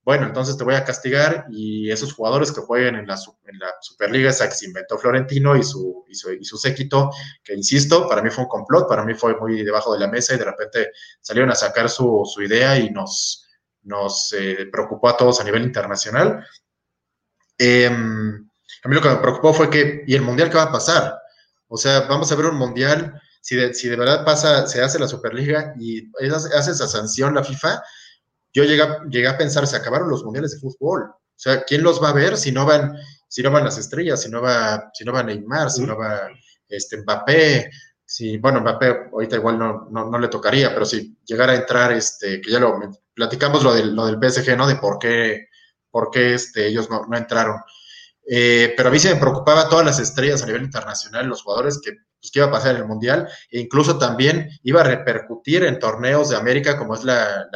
[0.10, 3.14] bueno, entonces te voy a castigar y esos jugadores que jueguen en la,
[3.46, 7.12] en la Superliga, esa que se inventó Florentino y su, y su, y su séquito,
[7.44, 10.34] que insisto, para mí fue un complot, para mí fue muy debajo de la mesa
[10.34, 10.90] y de repente
[11.22, 13.46] salieron a sacar su, su idea y nos,
[13.84, 16.44] nos eh, preocupó a todos a nivel internacional.
[17.60, 18.50] Em,
[18.84, 21.20] a mí lo que me preocupó fue que, ¿y el Mundial qué va a pasar?
[21.68, 24.98] O sea, vamos a ver un Mundial, si de, si de verdad pasa, se hace
[24.98, 27.84] la Superliga y hace esa sanción la FIFA,
[28.54, 31.04] yo llegué, llegué a pensar, se acabaron los mundiales de fútbol.
[31.04, 32.96] O sea, ¿quién los va a ver si no van,
[33.28, 36.30] si no van las estrellas, si no va, si no va Neymar, si no va
[36.68, 37.70] este, Mbappé?
[38.04, 42.42] Si, bueno, Mbappé ahorita igual no, no, le tocaría, pero si llegara a entrar, este,
[42.42, 42.80] que ya lo
[43.14, 44.68] platicamos lo del, lo del PSG, ¿no?
[44.68, 45.48] De por qué,
[45.92, 47.62] por qué este, ellos no, no entraron.
[48.28, 51.80] Eh, pero a mí se me preocupaba todas las estrellas a nivel internacional, los jugadores
[51.84, 55.64] que pues, qué iba a pasar en el Mundial, e incluso también iba a repercutir
[55.64, 57.48] en torneos de América, como es la,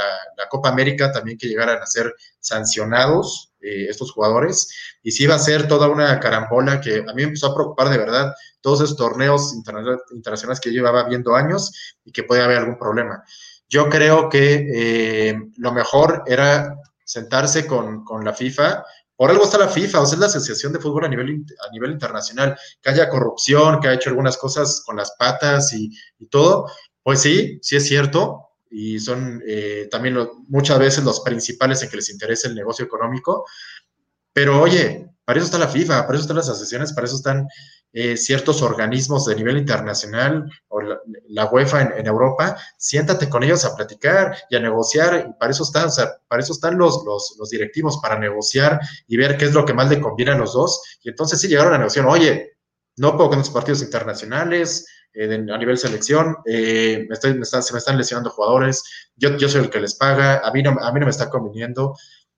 [0.50, 4.70] Copa América, también que llegaran a ser sancionados eh, estos jugadores,
[5.02, 7.90] y sí iba a ser toda una carambola que a mí me empezó a preocupar
[7.90, 12.78] de verdad todos esos torneos internacionales que llevaba viendo años y que podía haber algún
[12.78, 13.24] problema.
[13.68, 18.84] Yo creo que eh, lo mejor era sentarse con la FIFA,
[19.24, 21.72] por algo está la FIFA, o sea, es la Asociación de Fútbol a nivel, a
[21.72, 25.90] nivel internacional, que haya corrupción, que ha hecho algunas cosas con las patas y,
[26.30, 26.70] todo,
[27.02, 30.18] pues sí, sí es cierto, y son eh, también
[30.50, 33.46] muchas veces los principales en que les interesa el negocio económico,
[34.34, 37.48] pero oye, para eso está la FIFA, para eso están las asociaciones, para eso están
[37.96, 43.76] eh, ciertos organismos de nivel internacional o la, UEFA en, Europa, siéntate con ellos a
[43.76, 45.90] platicar y a negociar, y para eso están,
[46.28, 49.92] para eso están los, los, directivos, para negociar y ver qué es lo que más
[49.92, 52.54] le conviene a los dos, y entonces sí llegaron a negociar, oye,
[52.98, 57.78] no puedo con los partidos internacionales, eh, a nivel selección, eh, me, estoy, se me
[57.78, 58.84] están lesionando jugadores,
[59.16, 61.30] yo, yo soy el que les paga, a mí, no, a mí no me está
[61.30, 61.96] conviniendo.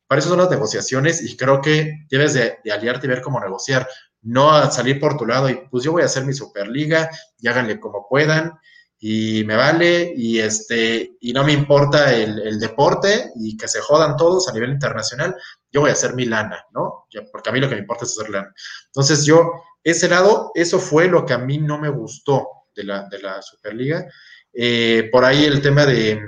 [0.08, 3.40] Para eso son las negociaciones y creo que debes de, de aliarte y ver cómo
[3.40, 3.88] negociar,
[4.26, 7.10] no a salir por tu lado y pues yo voy a hacer mi Superliga
[7.40, 8.54] y háganle como puedan
[9.00, 14.18] y me vale y este y no me importa el, deporte y que se jodan
[14.18, 15.36] todos a nivel internacional,
[15.72, 17.06] yo voy a hacer mi lana, ¿no?
[17.32, 18.52] Porque a mí lo que me importa es hacer lana.
[18.88, 19.52] Entonces yo,
[19.84, 23.42] ese lado, eso fue lo que a mí no me gustó de la, de la
[23.42, 24.08] Superliga.
[24.52, 26.20] Eh, por ahí el tema de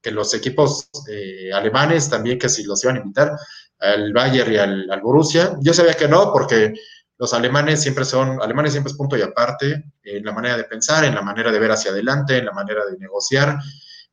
[0.00, 3.32] que los equipos eh, alemanes también, que si los iban a invitar,
[3.78, 6.74] al Bayern y al, al Borussia, yo sabía que no, porque
[7.20, 11.04] los alemanes siempre son, alemanes siempre es punto y aparte en la manera de pensar,
[11.04, 13.58] en la manera de ver hacia adelante, en la manera de negociar,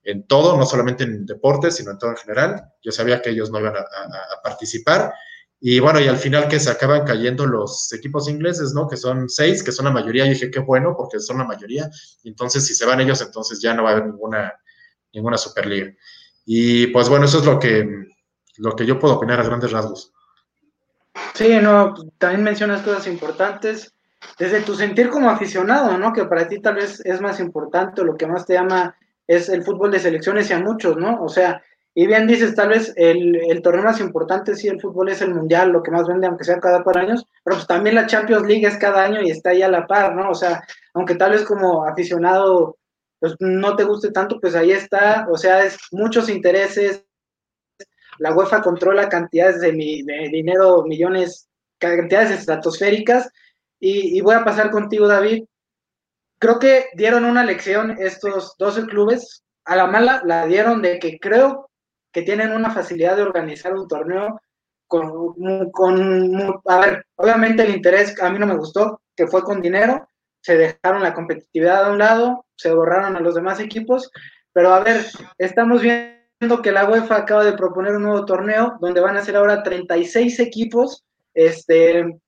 [0.04, 2.62] en todo, no solamente en deportes, sino en todo en general.
[2.84, 5.14] Yo sabía que ellos no iban a, a, participar.
[5.58, 8.90] Y bueno, y al final que se acaban cayendo los equipos ingleses, ¿no?
[8.90, 10.26] Que son seis, que son la mayoría.
[10.26, 11.90] Yo dije, qué bueno, porque son la mayoría.
[12.26, 14.54] Entonces, si se van ellos, entonces ya no va a haber ninguna,
[15.14, 15.94] ninguna Superliga.
[16.46, 17.88] Y pues bueno, eso es lo que,
[18.58, 20.14] lo que yo puedo opinar a grandes rasgos.
[21.34, 23.94] Sí, no, también mencionas cosas importantes.
[24.40, 26.12] Desde tu sentir como aficionado, ¿no?
[26.12, 28.96] Que para ti tal vez es más importante, lo que más te llama
[29.28, 31.22] es el fútbol de selecciones y a muchos, ¿no?
[31.22, 31.62] O sea,
[31.94, 35.34] y bien dices, tal vez el, el torneo más importante sí, el fútbol es el
[35.34, 38.48] mundial, lo que más vende, aunque sea cada cuatro años, pero pues también la Champions
[38.48, 40.30] League es cada año y está ahí a la par, ¿no?
[40.30, 42.78] O sea, aunque tal vez como aficionado
[43.20, 47.04] pues no te guste tanto, pues ahí está, o sea, es muchos intereses,
[48.20, 53.30] la UEFA controla cantidades de, dinero, millones, cantidades estratosféricas.
[53.80, 55.46] Y, voy a pasar contigo, David.
[56.40, 59.44] Creo que dieron una lección estos 12 clubes.
[59.66, 61.70] A la mala la dieron de que creo
[62.12, 64.40] que tienen una facilidad de organizar un torneo
[64.88, 70.08] con, a ver, obviamente el interés a mí no me gustó, que fue con dinero,
[70.42, 74.10] se dejaron la competitividad a un lado, se borraron a los demás equipos,
[74.54, 75.06] pero a ver,
[75.38, 79.36] estamos viendo que la UEFA acaba de proponer un nuevo torneo donde van a ser
[79.36, 81.04] ahora 36 equipos.
[81.34, 82.20] Este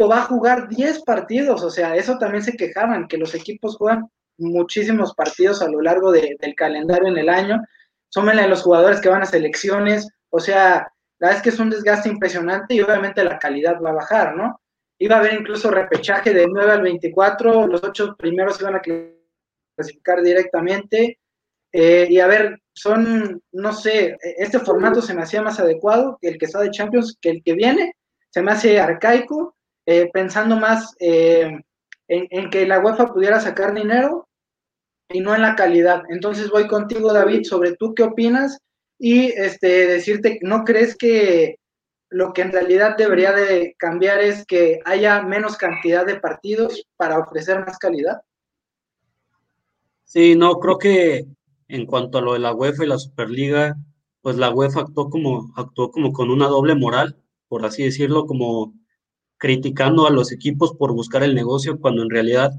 [0.00, 4.08] va a jugar 10 partidos, o sea, eso también se quejaban, que los equipos juegan
[4.38, 7.62] muchísimos partidos a lo largo de, del calendario en el año.
[8.08, 10.88] Súmenle a los jugadores que van a selecciones, o sea,
[11.18, 14.36] la verdad es que es un desgaste impresionante y obviamente la calidad va a bajar,
[14.36, 14.60] ¿no?
[14.98, 18.82] Iba a haber incluso repechaje del 9 al 24, los ocho primeros iban a
[19.76, 21.18] clasificar directamente.
[21.76, 26.28] Eh, y a ver, son, no sé, este formato se me hacía más adecuado que
[26.28, 27.96] el que está de Champions, que el que viene,
[28.30, 31.50] se me hace arcaico, eh, pensando más eh,
[32.06, 34.28] en, en, que la UEFA pudiera sacar dinero
[35.08, 36.04] y no en la calidad.
[36.10, 38.60] Entonces voy contigo, David, sobre tú qué opinas
[38.96, 41.58] y este, decirte, ¿no crees que
[42.08, 47.18] lo que en realidad debería de cambiar es que haya menos cantidad de partidos para
[47.18, 48.20] ofrecer más calidad?
[50.04, 51.26] Sí, no, creo que
[51.68, 53.76] en cuanto a lo de la UEFA y la Superliga,
[54.20, 57.16] pues la UEFA actuó como, actuó como con una doble moral,
[57.48, 58.74] por así decirlo, como
[59.38, 62.52] criticando a los equipos por buscar el negocio, cuando en realidad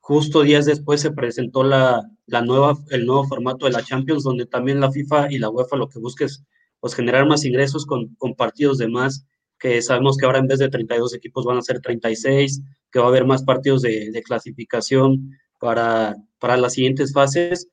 [0.00, 4.46] justo días después se presentó la, la nueva, el nuevo formato de la Champions, donde
[4.46, 6.44] también la FIFA y la UEFA lo que busca es
[6.80, 9.26] pues, generar más ingresos con, con partidos de más,
[9.58, 13.06] que sabemos que ahora en vez de 32 equipos van a ser 36, que va
[13.06, 17.68] a haber más partidos de, de clasificación para, para las siguientes fases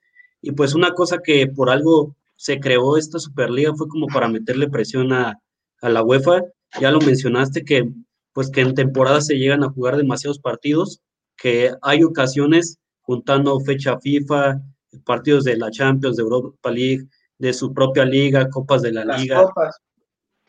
[0.46, 4.70] y pues una cosa que por algo se creó esta Superliga fue como para meterle
[4.70, 5.40] presión a,
[5.82, 6.44] a la UEFA.
[6.80, 7.90] Ya lo mencionaste que
[8.32, 11.02] pues que en temporada se llegan a jugar demasiados partidos,
[11.36, 14.62] que hay ocasiones juntando fecha FIFA,
[15.04, 17.08] partidos de la Champions, de Europa League,
[17.40, 19.46] de su propia liga, copas de la Las liga.
[19.46, 19.78] Copas.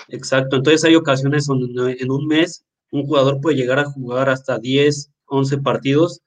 [0.09, 4.59] Exacto, entonces hay ocasiones donde en un mes un jugador puede llegar a jugar hasta
[4.59, 6.21] 10, 11 partidos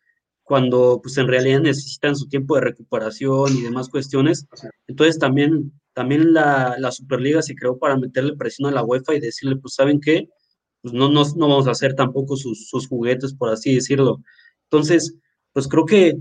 [0.49, 4.47] cuando pues en realidad necesitan su tiempo de recuperación y demás cuestiones.
[4.87, 9.19] Entonces también, también la, la Superliga se creó para meterle presión a la UEFA y
[9.19, 10.27] decirle, pues saben qué,
[10.81, 14.23] pues no, no, no vamos a hacer tampoco sus, sus juguetes, por así decirlo.
[14.63, 15.13] Entonces,
[15.53, 16.17] pues creo que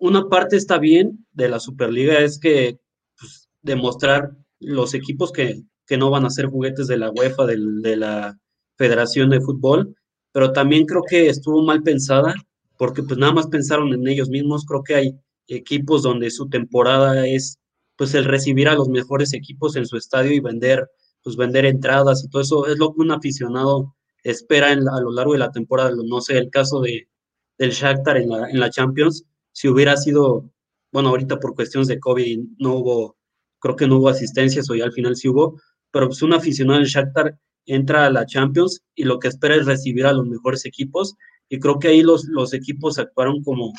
[0.00, 2.80] una parte está bien de la Superliga es que
[3.16, 7.58] pues, demostrar los equipos que, que no van a ser juguetes de la UEFA, de,
[7.80, 8.36] de la
[8.76, 9.94] Federación de Fútbol,
[10.32, 12.34] pero también creo que estuvo mal pensada
[12.82, 14.66] porque pues nada más pensaron en ellos mismos.
[14.66, 15.16] Creo que hay
[15.46, 17.60] equipos donde su temporada es
[17.94, 20.90] pues el recibir a los mejores equipos en su estadio y vender,
[21.22, 25.32] pues vender entradas y todo eso es lo que un aficionado espera a lo largo
[25.32, 25.92] de la temporada.
[26.04, 27.08] No sé, el caso de,
[27.56, 30.50] del Shakhtar en la, en la Champions, si hubiera sido,
[30.90, 33.16] bueno, ahorita por cuestiones de COVID no hubo,
[33.60, 35.56] creo que no hubo asistencias o ya al final sí hubo,
[35.92, 39.66] pero pues un aficionado del Shakhtar entra a la Champions y lo que espera es
[39.66, 41.14] recibir a los mejores equipos
[41.52, 43.74] y creo que ahí los, los equipos actuaron como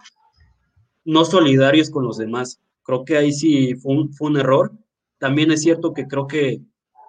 [1.06, 2.62] no solidarios con los demás.
[2.84, 4.72] Creo que ahí sí fue un, fue un error.
[5.18, 6.62] También es cierto que creo que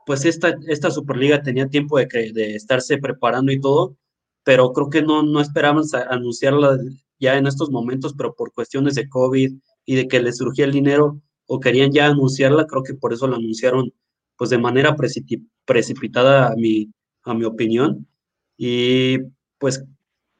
[0.07, 3.98] pues esta, esta Superliga tenía tiempo de, de estarse preparando y todo,
[4.42, 6.79] pero creo que no, no esperaban anunciarla
[7.20, 9.53] ya en estos momentos, pero por cuestiones de COVID
[9.85, 13.29] y de que les surgía el dinero o querían ya anunciarla, creo que por eso
[13.29, 13.92] la anunciaron
[14.38, 14.96] pues de manera
[15.66, 16.90] precipitada a mi,
[17.24, 18.09] a mi opinión.
[18.57, 19.18] Y
[19.59, 19.85] pues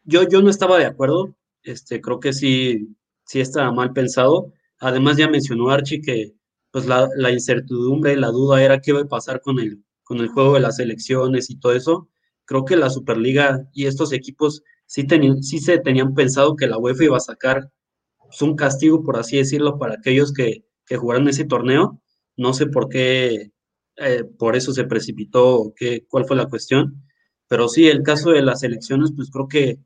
[0.05, 4.53] yo, yo no estaba de acuerdo, este, creo que sí, sí estaba mal pensado.
[4.79, 6.35] Además ya mencionó Archie que
[6.71, 10.29] pues la, la incertidumbre, la duda era qué iba a pasar con el, con el
[10.29, 12.09] juego de las elecciones y todo eso.
[12.45, 16.79] Creo que la Superliga y estos equipos sí, tenían, sí se tenían pensado que la
[16.79, 17.71] UEFA iba a sacar
[18.19, 22.01] pues, un castigo, por así decirlo, para aquellos que, que jugaran ese torneo.
[22.37, 23.53] No sé por qué,
[23.97, 27.05] eh, por eso se precipitó, qué, cuál fue la cuestión.
[27.49, 29.79] Pero sí, el caso de las elecciones, pues creo que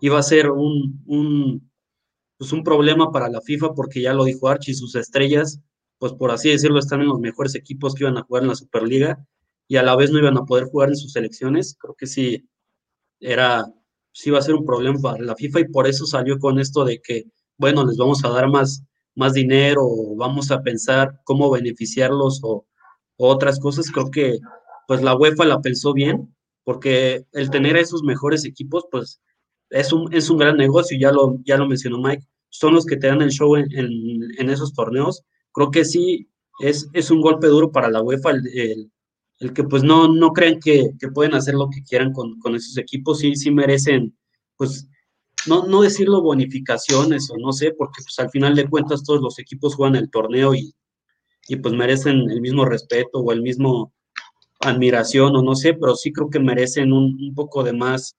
[0.00, 1.70] iba a ser un, un,
[2.38, 5.60] pues un problema para la FIFA, porque ya lo dijo Archie, sus estrellas,
[5.98, 8.54] pues por así decirlo, están en los mejores equipos que iban a jugar en la
[8.54, 9.26] Superliga
[9.68, 11.76] y a la vez no iban a poder jugar en sus selecciones.
[11.78, 12.48] Creo que sí,
[13.20, 13.66] era,
[14.12, 16.84] sí iba a ser un problema para la FIFA y por eso salió con esto
[16.84, 17.26] de que,
[17.58, 18.82] bueno, les vamos a dar más,
[19.14, 22.66] más dinero o vamos a pensar cómo beneficiarlos o,
[23.22, 23.90] otras cosas.
[23.90, 24.38] Creo que
[24.88, 26.34] pues la UEFA la pensó bien
[26.64, 29.20] porque el tener a esos mejores equipos, pues
[29.70, 32.96] es un, es un gran negocio, ya lo, ya lo mencionó Mike, son los que
[32.96, 35.24] te dan el show en, en, esos torneos.
[35.52, 36.28] Creo que sí,
[36.60, 38.90] es, es un golpe duro para la UEFA el,
[39.38, 42.54] el, que pues no, no crean que, que, pueden hacer lo que quieran con, con
[42.54, 44.16] esos equipos, sí, sí merecen,
[44.56, 44.88] pues,
[45.46, 49.38] no, no decirlo bonificaciones o no sé, porque pues al final de cuentas todos los
[49.38, 50.74] equipos juegan el torneo y,
[51.48, 53.94] y pues merecen el mismo respeto o el mismo
[54.60, 58.16] admiración o no sé, pero sí creo que merecen un, un poco de más,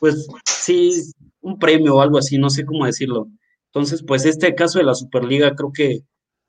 [0.00, 3.28] pues sí, un premio o algo así, no sé cómo decirlo.
[3.66, 6.00] Entonces, pues este caso de la Superliga creo que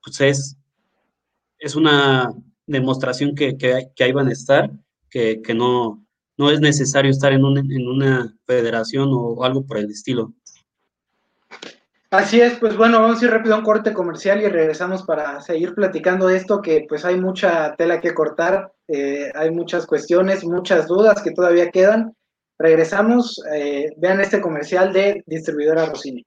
[0.03, 0.57] pues es,
[1.59, 2.33] es una
[2.65, 4.71] demostración que, que, que ahí van a estar,
[5.09, 6.05] que, que no,
[6.37, 10.33] no es necesario estar en, un, en una federación o algo por el estilo.
[12.11, 15.41] Así es, pues bueno, vamos a ir rápido a un corte comercial y regresamos para
[15.41, 20.43] seguir platicando de esto, que pues hay mucha tela que cortar, eh, hay muchas cuestiones,
[20.43, 22.15] muchas dudas que todavía quedan.
[22.59, 26.25] Regresamos, eh, vean este comercial de Distribuidora Rossini.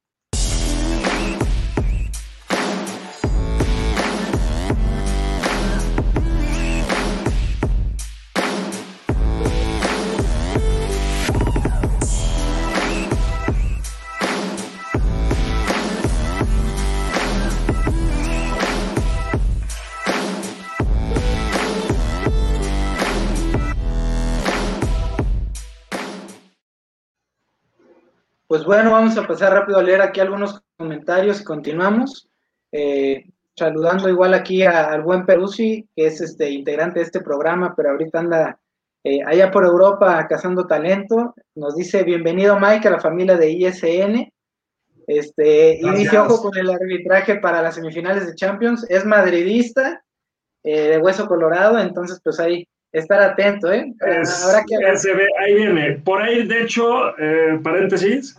[28.52, 32.28] Pues bueno, vamos a pasar rápido a leer aquí algunos comentarios y continuamos.
[32.70, 33.24] Eh,
[33.56, 38.18] saludando igual aquí al buen Peruzzi, que es este integrante de este programa, pero ahorita
[38.18, 38.60] anda
[39.04, 41.34] eh, allá por Europa cazando talento.
[41.54, 44.30] Nos dice bienvenido Mike a la familia de ISN.
[45.06, 48.84] Este, y dice ojo con el arbitraje para las semifinales de Champions.
[48.90, 50.04] Es madridista,
[50.62, 53.94] eh, de hueso colorado, entonces pues ahí estar atento, ¿eh?
[53.98, 54.26] que...
[54.98, 55.92] Se ve, ahí viene.
[56.04, 57.14] Por ahí, de hecho,
[57.62, 58.36] paréntesis,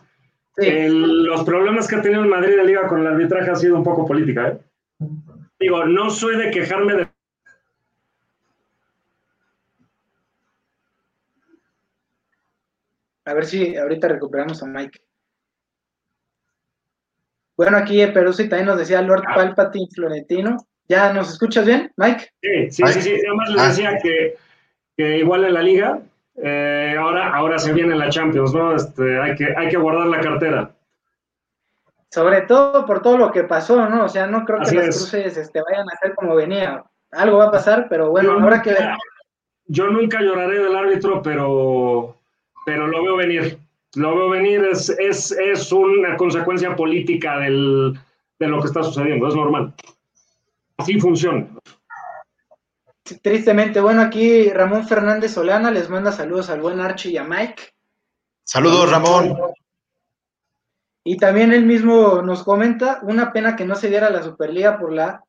[0.57, 3.83] los problemas que ha tenido el Madrid de Liga con el arbitraje ha sido un
[3.83, 4.49] poco política.
[4.49, 4.59] ¿eh?
[5.59, 7.07] Digo, no soy de quejarme de...
[13.25, 14.99] A ver si ahorita recuperamos a Mike.
[17.55, 19.35] Bueno, aquí Perú sí también nos decía Lord ah.
[19.35, 20.57] Palpatine Florentino.
[20.89, 22.29] ¿Ya nos escuchas bien, Mike?
[22.41, 23.21] Sí, sí, sí, sí.
[23.25, 23.67] Además le ah.
[23.67, 24.35] decía que,
[24.97, 26.01] que igual en la liga
[26.35, 28.75] eh, ahora, ahora se viene la Champions, ¿no?
[28.75, 30.71] Este, hay, que, hay que guardar la cartera.
[32.09, 34.05] Sobre todo por todo lo que pasó, ¿no?
[34.05, 36.83] O sea, no creo que los cruces este, vayan a ser como venía.
[37.11, 38.75] Algo va a pasar, pero bueno, ahora que...
[39.67, 42.17] Yo nunca lloraré del árbitro, pero,
[42.65, 43.59] pero lo veo venir.
[43.95, 47.97] Lo veo venir, es, es, es una consecuencia política del,
[48.39, 49.73] de lo que está sucediendo, es normal.
[50.77, 51.47] Así funciona.
[53.03, 57.73] Tristemente, bueno, aquí Ramón Fernández Solana les manda saludos al buen Archie y a Mike.
[58.43, 59.37] Saludos, Ramón.
[61.03, 64.93] Y también él mismo nos comenta, una pena que no se diera la Superliga por
[64.93, 65.23] la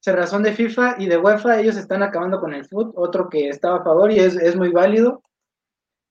[0.00, 3.78] cerrazón de FIFA y de UEFA, ellos están acabando con el fútbol, otro que estaba
[3.78, 5.22] a favor y es, muy válido.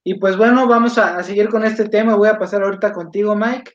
[0.06, 3.36] Y pues bueno, vamos a, a, seguir con este tema, voy a pasar ahorita contigo,
[3.36, 3.74] Mike.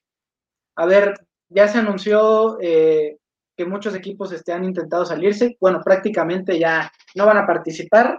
[0.76, 1.14] A ver,
[1.48, 3.18] ya se anunció eh,
[3.58, 5.56] que muchos equipos este, han intentado salirse.
[5.60, 8.16] Bueno, prácticamente ya no van a participar.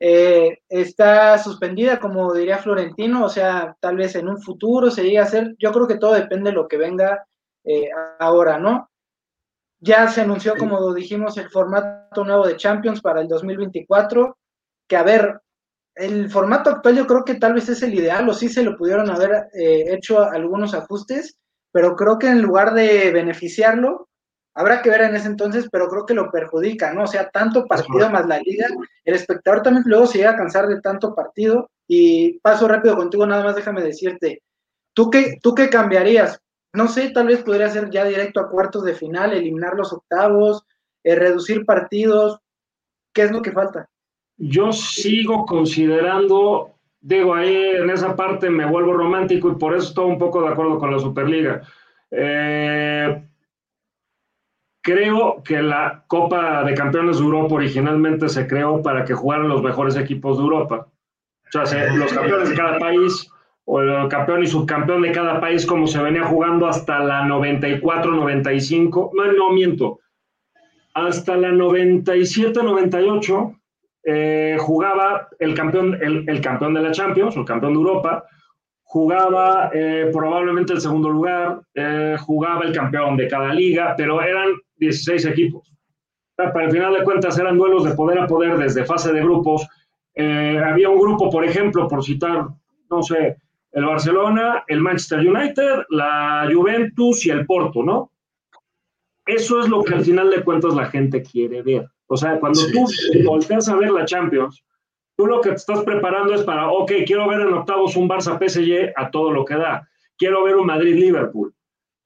[0.00, 5.20] eh, está suspendida, como diría Florentino, o sea, tal vez en un futuro se llegue
[5.20, 7.24] a hacer, yo creo que todo depende de lo que venga
[7.64, 8.90] eh, ahora, ¿no?
[9.80, 14.36] Ya se anunció, como dijimos, el formato nuevo de Champions para el 2024,
[14.88, 15.40] que a ver,
[15.94, 18.76] el formato actual yo creo que tal vez es el ideal, o sí se lo
[18.76, 21.36] pudieron haber eh, hecho algunos ajustes,
[21.72, 24.08] pero creo que en lugar de beneficiarlo,
[24.54, 27.04] habrá que ver en ese entonces, pero creo que lo perjudica, ¿no?
[27.04, 28.66] O sea, tanto partido más la liga,
[29.04, 33.26] el espectador también luego se llega a cansar de tanto partido, y paso rápido contigo,
[33.26, 34.42] nada más déjame decirte,
[34.94, 36.40] ¿tú qué, tú qué cambiarías?
[36.72, 40.64] No sé, tal vez podría ser ya directo a cuartos de final, eliminar los octavos,
[41.04, 42.38] eh, reducir partidos,
[43.12, 43.88] ¿qué es lo que falta?
[44.38, 50.06] Yo sigo considerando, digo, ahí en esa parte me vuelvo romántico y por eso estoy
[50.06, 51.62] un poco de acuerdo con la Superliga.
[52.10, 53.22] Eh,
[54.82, 59.62] creo que la Copa de Campeones de Europa originalmente se creó para que jugaran los
[59.62, 60.88] mejores equipos de Europa.
[61.54, 63.30] O sea, los campeones de cada país
[63.64, 69.10] o el campeón y subcampeón de cada país como se venía jugando hasta la 94-95.
[69.14, 70.00] No, no miento.
[70.94, 73.56] Hasta la 97-98
[74.04, 78.24] eh, jugaba el campeón, el, campeón de la Champions, el campeón de Europa,
[78.82, 84.48] jugaba eh, probablemente el segundo lugar, eh, jugaba el campeón de cada liga, pero eran
[84.82, 85.72] 16 equipos.
[86.36, 89.66] Para el final de cuentas eran duelos de poder a poder desde fase de grupos.
[90.16, 92.48] había un grupo, por ejemplo, por citar,
[92.90, 93.36] no sé,
[93.72, 98.10] el Barcelona, el Manchester United, la Juventus y el Porto, ¿no?
[99.24, 101.88] Eso es lo que al final de cuentas la gente quiere ver.
[102.06, 102.84] O sea, cuando tú
[103.24, 104.64] volteas a ver la Champions,
[105.16, 108.36] tú lo que te estás preparando es para, ok, quiero ver en octavos un Barça
[108.36, 109.88] PSG a todo lo que da.
[110.18, 111.54] Quiero ver un Madrid Liverpool.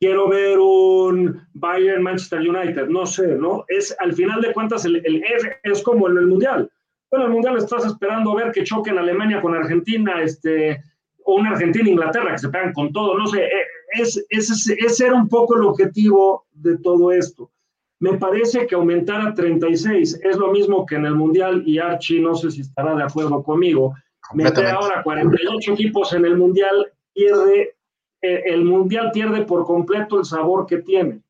[0.06, 2.86] Quiero ver un Bayern Manchester United.
[2.86, 3.64] No sé, ¿no?
[3.66, 5.20] Es al final de cuentas el, el
[5.64, 6.70] es como en el Mundial.
[7.10, 10.80] Bueno, el Mundial estás esperando ver que choquen Alemania con Argentina, este,
[11.24, 13.18] o una Argentina-Inglaterra, que se pegan con todo.
[13.18, 13.66] No sé, eh,
[13.98, 17.50] es, ese era un poco el objetivo de todo esto.
[17.98, 22.20] Me parece que aumentar a 36 es lo mismo que en el Mundial y Archie,
[22.20, 23.92] no sé si estará de acuerdo conmigo.
[24.34, 27.75] Meter ahora 48 equipos en el Mundial pierde,
[28.20, 31.20] el Mundial pierde por completo el sabor que tiene.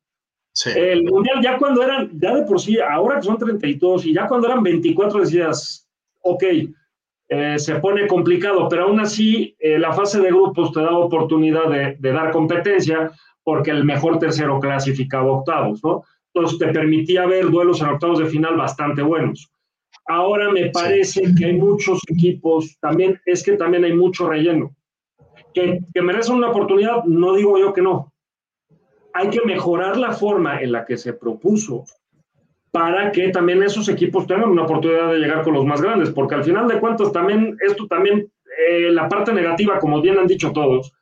[0.65, 4.27] El Mundial ya cuando eran, ya de por sí, ahora que son 32 y ya
[4.27, 5.87] cuando eran 24 decías,
[6.21, 6.43] ok,
[7.29, 11.69] eh, se pone complicado, pero aún así eh, la fase de grupos te da oportunidad
[11.69, 13.11] de, de dar competencia
[13.43, 16.03] porque el mejor tercero clasificaba octavos, ¿no?
[16.33, 19.49] entonces te permitía ver duelos en octavos de final bastante buenos.
[20.05, 24.73] Ahora me parece que hay muchos equipos, también es que también hay mucho relleno,
[25.53, 28.13] que, que merecen una oportunidad, no digo yo que no.
[29.13, 31.85] Hay que mejorar la forma en la que se propuso
[32.71, 36.35] para que también esos equipos tengan una oportunidad de llegar con los más grandes, porque
[36.35, 38.31] al final de cuentas también esto también,
[38.69, 40.93] eh, la parte negativa, como bien han dicho todos,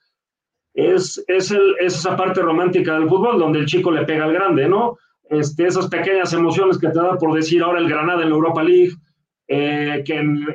[0.73, 4.33] es, es, el, es, esa parte romántica del fútbol donde el chico le pega al
[4.33, 4.97] grande, ¿no?
[5.29, 8.63] este, esas pequeñas emociones que te da por decir ahora el Granada en la Europa
[8.63, 8.93] League,
[9.47, 10.45] eh, que en,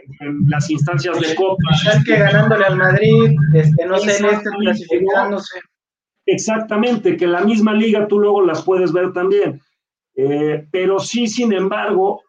[0.48, 1.62] las instancias de Copa.
[2.04, 5.60] que ganándole al Madrid, este, no sé, en este clasificándose.
[6.26, 9.60] Exactamente, que la misma liga tú luego las puedes ver también.
[10.14, 12.22] Eh, pero sí, sin embargo,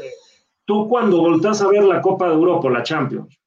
[0.00, 0.10] eh,
[0.64, 3.38] tú cuando volteas a ver la Copa de Europa, la Champions,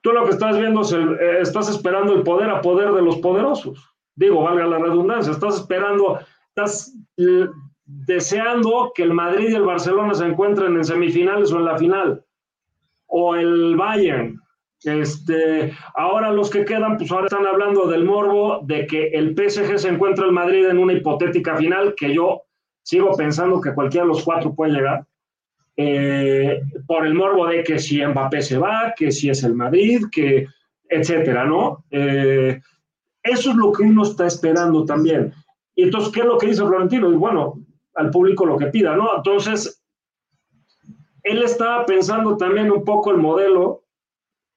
[0.00, 3.18] tú lo que estás viendo es, el, estás esperando el poder a poder de los
[3.18, 3.90] poderosos.
[4.16, 6.20] Digo, valga la redundancia, estás esperando
[6.56, 7.48] estás eh,
[7.84, 12.24] deseando que el Madrid y el Barcelona se encuentren en semifinales o en la final,
[13.06, 14.40] o el Bayern.
[14.82, 19.78] Este, ahora los que quedan, pues ahora están hablando del morbo de que el PSG
[19.78, 22.42] se encuentra el Madrid en una hipotética final, que yo
[22.82, 25.06] sigo pensando que cualquiera de los cuatro puede llegar,
[25.76, 30.04] eh, por el morbo de que si Mbappé se va, que si es el Madrid,
[30.12, 30.46] que
[30.88, 31.84] etcétera, ¿no?
[31.90, 32.60] Eh,
[33.22, 35.32] eso es lo que uno está esperando también.
[35.74, 37.10] Y entonces, ¿qué es lo que dice Florentino?
[37.10, 37.54] Y bueno,
[37.94, 39.16] al público lo que pida, ¿no?
[39.16, 39.82] Entonces,
[41.22, 43.84] él estaba pensando también un poco el modelo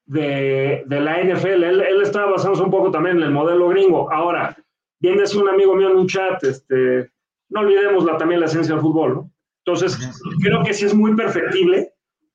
[0.06, 4.10] de, de la NFL, él, él, estaba basándose un poco también en el modelo gringo.
[4.10, 4.56] Ahora,
[5.00, 7.10] bien decía un amigo mío en un chat, este,
[7.50, 9.30] no olvidemos la, también la esencia del fútbol, ¿no?
[9.64, 9.98] Entonces,
[10.40, 11.92] creo que sí es muy perfectible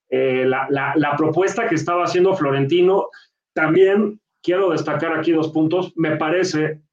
[0.09, 3.07] eh, la, la, la propuesta que estaba haciendo Florentino.
[3.53, 5.93] También quiero destacar aquí dos puntos.
[5.95, 6.83] Me parece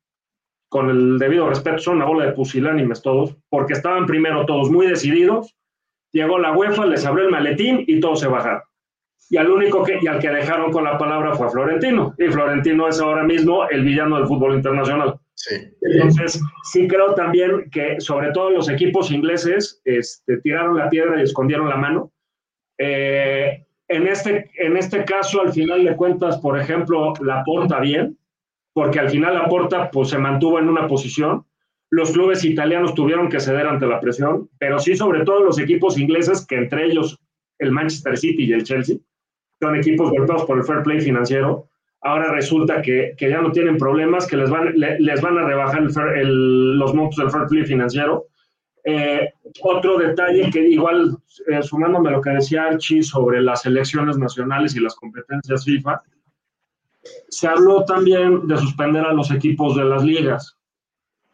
[0.70, 4.86] con el debido respeto, son una bola de pusilánimes todos, porque estaban primero todos muy
[4.86, 5.56] decididos,
[6.12, 8.62] llegó la UEFA, les abrió el maletín y todos se bajaron.
[9.28, 12.28] Y al único que, y al que dejaron con la palabra fue a Florentino, y
[12.28, 15.16] Florentino es ahora mismo el villano del fútbol internacional.
[15.34, 15.56] Sí.
[15.80, 16.40] Entonces,
[16.70, 21.68] sí creo también que sobre todo los equipos ingleses este, tiraron la piedra y escondieron
[21.68, 22.12] la mano.
[22.78, 28.16] Eh, en, este, en este caso, al final de cuentas, por ejemplo, la porta bien,
[28.72, 31.44] porque al final la porta pues, se mantuvo en una posición.
[31.90, 35.98] Los clubes italianos tuvieron que ceder ante la presión, pero sí sobre todo los equipos
[35.98, 37.18] ingleses, que entre ellos
[37.58, 38.96] el Manchester City y el Chelsea,
[39.60, 41.68] son equipos golpeados por el fair play financiero.
[42.02, 45.82] Ahora resulta que, que ya no tienen problemas, que les van, les van a rebajar
[46.16, 48.26] el, los montos del fair play financiero.
[48.84, 51.18] Eh, otro detalle que igual,
[51.48, 56.00] eh, sumándome a lo que decía Archie sobre las elecciones nacionales y las competencias FIFA,
[57.28, 60.58] se habló también de suspender a los equipos de las ligas.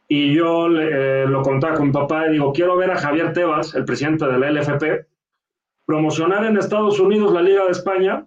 [0.09, 3.75] Y yo eh, lo contaba con mi papá y digo, quiero ver a Javier Tebas,
[3.75, 5.07] el presidente de la LFP,
[5.85, 8.27] promocionar en Estados Unidos la Liga de España,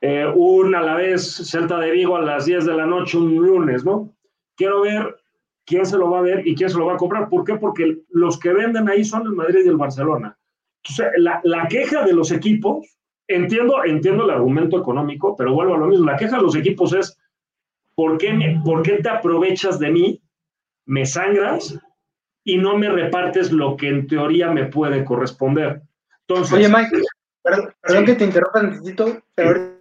[0.00, 3.34] eh, un a la vez Celta de Vigo a las 10 de la noche un
[3.34, 4.14] lunes, ¿no?
[4.56, 5.16] Quiero ver
[5.64, 7.28] quién se lo va a ver y quién se lo va a comprar.
[7.28, 7.56] ¿Por qué?
[7.56, 10.38] Porque los que venden ahí son el Madrid y el Barcelona.
[10.84, 12.86] Entonces, la, la queja de los equipos,
[13.28, 16.06] entiendo, entiendo el argumento económico, pero vuelvo a lo mismo.
[16.06, 17.18] La queja de los equipos es,
[17.94, 20.22] ¿por qué, me, ¿por qué te aprovechas de mí?
[20.86, 21.78] Me sangras
[22.44, 25.82] y no me repartes lo que en teoría me puede corresponder.
[26.28, 27.02] Oye, Mike,
[27.42, 29.75] perdón, que te interrumpa un poquito, pero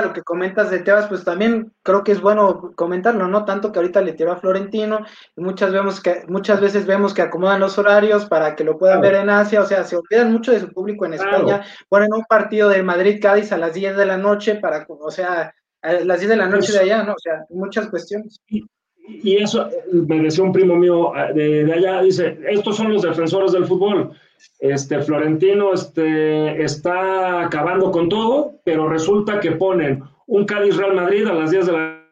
[0.00, 3.44] lo que comentas de Tebas, pues también creo que es bueno comentarlo, ¿no?
[3.44, 5.00] Tanto que ahorita le tiró a Florentino,
[5.36, 9.00] y muchas, vemos que, muchas veces vemos que acomodan los horarios para que lo puedan
[9.00, 12.24] ver en Asia, o sea, se olvidan mucho de su público en España, ponen un
[12.24, 16.30] partido de Madrid-Cádiz a las 10 de la noche, para, o sea, a las 10
[16.30, 17.12] de la noche pues de allá, ¿no?
[17.12, 18.40] O sea, muchas cuestiones.
[18.48, 23.52] Y eso me decía un primo mío de, de allá, dice, estos son los defensores
[23.52, 24.12] del fútbol
[24.58, 31.26] este, Florentino este, está acabando con todo, pero resulta que ponen un Cádiz Real Madrid
[31.26, 32.02] a las 10 de la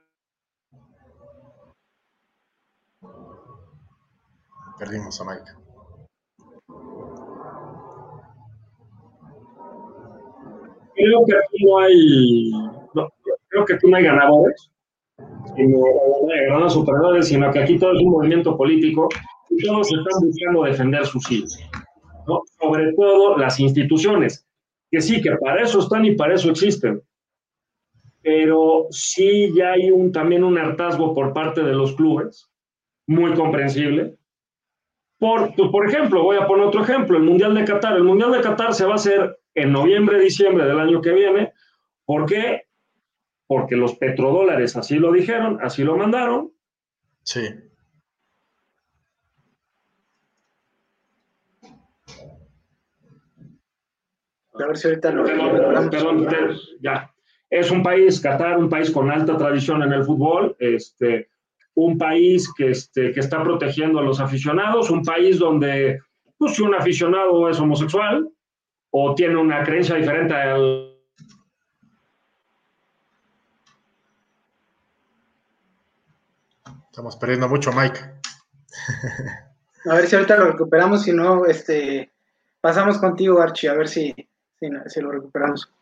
[4.78, 5.52] Perdimos a Mike.
[10.94, 12.50] Creo que aquí no hay,
[13.48, 14.70] creo que aquí no hay ganadores,
[15.54, 19.08] sino, no superadores, sino que aquí todo es un movimiento político
[19.50, 21.58] y todos están buscando defender sus hijos
[22.60, 24.46] sobre todo las instituciones,
[24.90, 27.02] que sí, que para eso están y para eso existen.
[28.22, 32.50] Pero sí ya hay un, también un hartazgo por parte de los clubes,
[33.06, 34.16] muy comprensible.
[35.18, 37.96] Por, pues, por ejemplo, voy a poner otro ejemplo, el Mundial de Qatar.
[37.96, 41.52] El Mundial de Qatar se va a hacer en noviembre, diciembre del año que viene.
[42.04, 42.62] ¿Por qué?
[43.46, 46.52] Porque los petrodólares así lo dijeron, así lo mandaron.
[47.22, 47.42] Sí.
[54.62, 56.28] A ver si ahorita lo perdón,
[56.80, 57.10] ya.
[57.48, 61.28] Es un país, Qatar, un país con alta tradición en el fútbol, este,
[61.74, 66.00] un país que, este, que está protegiendo a los aficionados, un país donde,
[66.38, 68.28] pues, si un aficionado es homosexual
[68.90, 70.96] o tiene una creencia diferente al.
[76.90, 78.00] Estamos perdiendo mucho, Mike.
[79.86, 82.12] A ver si ahorita lo recuperamos, si no, este,
[82.60, 84.14] pasamos contigo, Archie, a ver si,
[84.86, 85.72] si, lo recuperamos.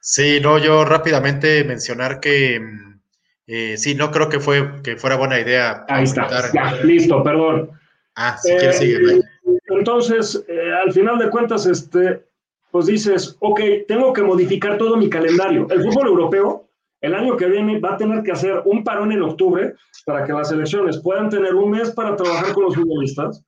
[0.00, 3.00] Sí, no, yo rápidamente mencionar que mm,
[3.46, 5.84] eh, sí, no creo que fue que fuera buena idea.
[5.88, 6.28] Ahí está,
[6.84, 7.70] listo, perdón.
[8.14, 9.18] Ah, si quieres sigue.
[9.18, 9.22] Eh,
[9.68, 12.22] entonces, eh, al final de cuentas, este,
[12.70, 15.66] pues dices, ok, tengo que modificar todo mi calendario.
[15.70, 16.68] El fútbol europeo,
[17.00, 19.74] el año que viene, va a tener que hacer un parón en octubre
[20.04, 23.42] para que las elecciones puedan tener un mes para trabajar con los futbolistas.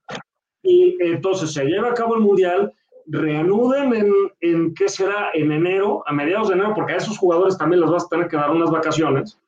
[0.62, 2.72] Y entonces se lleva a cabo el mundial
[3.11, 5.30] reanuden en, ¿qué será?
[5.34, 8.28] En enero, a mediados de enero, porque a esos jugadores también les vas a tener
[8.28, 9.38] que dar unas vacaciones.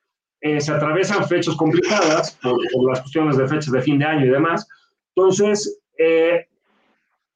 [0.40, 2.58] Eh, se atravesan fechas complicadas por,
[2.88, 4.66] las cuestiones de fechas de fin de año y demás.
[5.14, 6.46] Entonces, eh,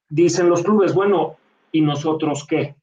[0.09, 1.37] dicen los clubes, bueno,
[1.71, 2.75] ¿y nosotros qué?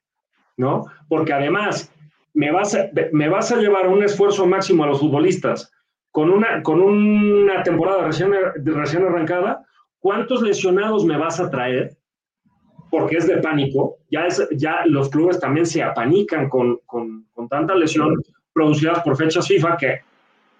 [0.56, 0.86] ¿No?
[1.08, 1.92] Porque además,
[2.32, 5.70] me vas a, me vas a llevar un esfuerzo máximo a los futbolistas
[6.10, 8.32] con una, con una temporada recién,
[8.64, 9.66] recién arrancada.
[9.98, 11.96] ¿Cuántos lesionados me vas a traer?
[12.94, 17.48] Porque es de pánico, ya, es, ya los clubes también se apanican con, con, con
[17.48, 18.22] tanta lesión
[18.52, 20.00] producidas por fechas FIFA que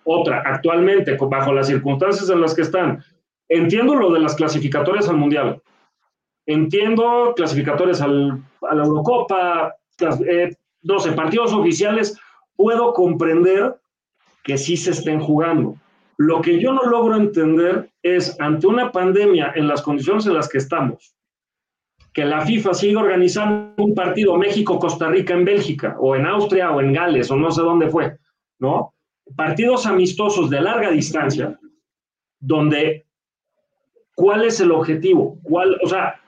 [0.02, 3.04] otra, actualmente, bajo las circunstancias en las que están,
[3.48, 5.62] entiendo lo de las clasificatorias al Mundial,
[6.44, 9.76] entiendo clasificatorias al, a la Eurocopa,
[10.26, 12.18] eh, 12 partidos oficiales,
[12.56, 13.76] puedo comprender
[14.42, 15.76] que sí se estén jugando.
[16.16, 20.48] Lo que yo no logro entender es, ante una pandemia en las condiciones en las
[20.48, 21.14] que estamos,
[22.14, 26.80] que la FIFA siga organizando un partido México-Costa Rica en Bélgica, o en Austria, o
[26.80, 28.16] en Gales, o no sé dónde fue,
[28.60, 28.94] ¿no?
[29.34, 31.58] Partidos amistosos de larga distancia,
[32.38, 33.04] donde,
[34.14, 35.40] ¿cuál es el objetivo?
[35.42, 36.20] ¿Cuál, o sea,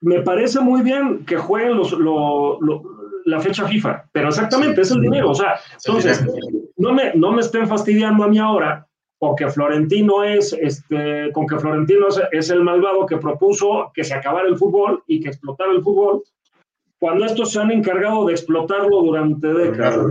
[0.00, 1.94] me parece muy bien que jueguen los,
[3.26, 5.30] la fecha FIFA, pero exactamente, es el dinero.
[5.30, 6.24] O sea, entonces,
[6.78, 8.88] no me, no me estén fastidiando a mí ahora
[9.22, 14.14] o que Florentino es, este, con que Florentino es, el malvado que propuso que se
[14.14, 16.22] acabara el fútbol y que explotara el fútbol,
[16.98, 20.06] cuando estos se han encargado de explotarlo durante décadas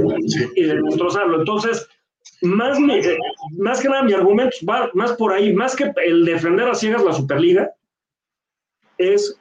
[0.55, 1.39] y de destrozarlo.
[1.39, 1.87] Entonces,
[2.41, 2.77] más,
[3.57, 7.03] más que nada mi argumento va más por ahí, más que el defender a ciegas
[7.03, 7.71] la Superliga,
[8.99, 9.39] es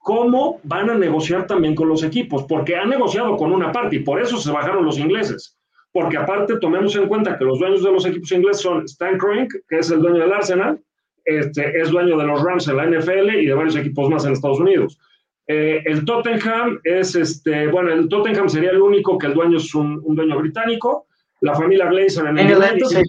[0.00, 4.00] cómo van a negociar también con los equipos, porque han negociado con una parte y
[4.00, 5.57] por eso se bajaron los ingleses
[5.92, 9.60] porque aparte tomemos en cuenta que los dueños de los equipos ingleses son Stan Kroenke,
[9.68, 10.80] que es el dueño del Arsenal,
[11.24, 14.32] este, es dueño de los Rams en la NFL y de varios equipos más en
[14.32, 14.98] Estados Unidos.
[15.46, 19.74] Eh, el Tottenham es, este, bueno, el Tottenham sería el único que el dueño es
[19.74, 21.06] un, dueño británico.
[21.40, 23.06] La familia Glazer en el United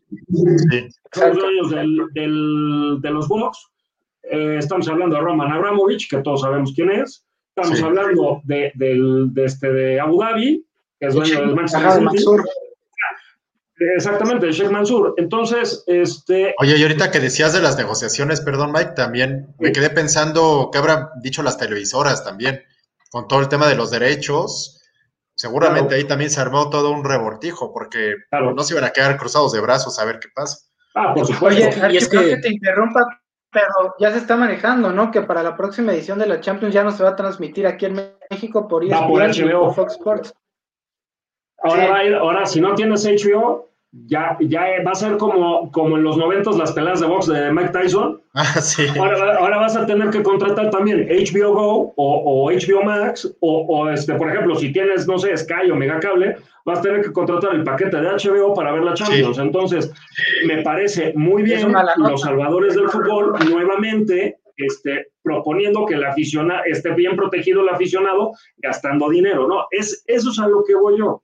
[1.11, 1.69] son los dueños
[2.13, 3.69] del, de los Bucks.
[4.23, 7.25] Eh, estamos hablando de Roman Abramovich, que todos sabemos quién es.
[7.55, 8.71] Estamos hablando de,
[9.35, 10.65] este, de Abu Dhabi,
[10.99, 12.25] que es dueño del Manchester City.
[13.79, 15.13] Exactamente, el Sheikh Mansour.
[15.17, 16.53] Entonces, este.
[16.59, 20.79] Oye, y ahorita que decías de las negociaciones, perdón, Mike, también me quedé pensando qué
[20.79, 22.61] habrán dicho las televisoras también,
[23.09, 24.75] con todo el tema de los derechos.
[25.35, 29.53] Seguramente ahí también se armó todo un revoltijo, porque no se iban a quedar cruzados
[29.53, 30.57] de brazos a ver qué pasa.
[30.95, 31.63] Ah, por supuesto.
[31.65, 32.37] Oye, y es que...
[32.37, 33.07] te interrumpa,
[33.49, 35.11] pero ya se está manejando, ¿no?
[35.11, 37.85] Que para la próxima edición de la Champions ya no se va a transmitir aquí
[37.85, 40.33] en México por ESPN o Fox Sports.
[41.63, 45.71] Ahora, va a ir, ahora si no tienes HBO, ya, ya va a ser como,
[45.71, 48.21] como en los noventos las peleas de box de Mike Tyson.
[48.35, 48.85] Ah, sí.
[48.97, 54.29] ahora, vas a tener que contratar también HBO Go o, HBO Max o, este, por
[54.29, 57.97] ejemplo, si tienes, no sé, Sky o Megacable, vas a tener que contratar el paquete
[57.97, 59.39] de HBO para ver la Champions.
[59.39, 59.91] Entonces,
[60.45, 66.91] me parece muy bien los salvadores del fútbol nuevamente este, proponiendo que el aficionado esté
[66.91, 69.65] bien protegido el aficionado gastando dinero, ¿no?
[69.71, 71.23] Es, eso es a lo que voy yo.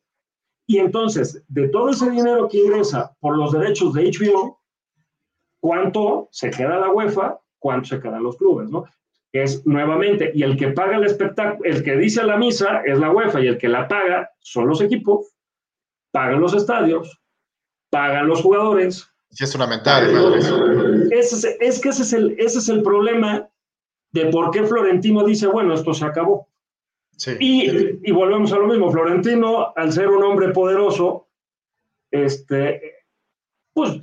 [0.68, 4.62] Y entonces, de todo ese dinero que ingresa por los derechos de HBO,
[5.60, 7.40] ¿cuánto se queda la UEFA?
[7.60, 8.70] ¿Cuánto se quedan los clubes?
[8.70, 8.86] ¿no?
[9.32, 13.12] Es nuevamente, y el que paga el espectáculo, el que dice la misa es la
[13.12, 15.36] UEFA y el que la paga son los equipos,
[16.12, 17.22] pagan los estadios,
[17.90, 19.08] pagan los jugadores.
[19.32, 20.14] Sí, es lamentable.
[21.12, 23.50] Es, es que ese es, el, ese es el problema
[24.14, 26.48] de por qué Florentino dice, bueno, esto se acabó.
[27.40, 31.28] Y, volvemos a lo mismo, Florentino, al ser un hombre poderoso,
[32.12, 32.82] este,
[33.74, 34.00] pues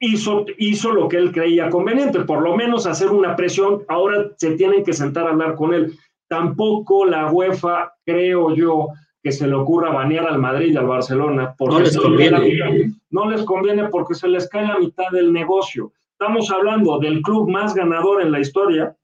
[0.00, 4.52] hizo, hizo lo que él creía conveniente, por lo menos hacer una presión, ahora se
[4.52, 5.94] tienen que sentar a hablar con él.
[6.28, 8.88] Tampoco la UEFA, creo yo,
[9.22, 11.54] que se le ocurra banear al Madrid y al Barcelona.
[11.56, 12.92] Porque no les conviene.
[13.10, 15.92] no les conviene porque se les cae la mitad del negocio.
[16.12, 18.96] Estamos hablando del club más ganador en la historia,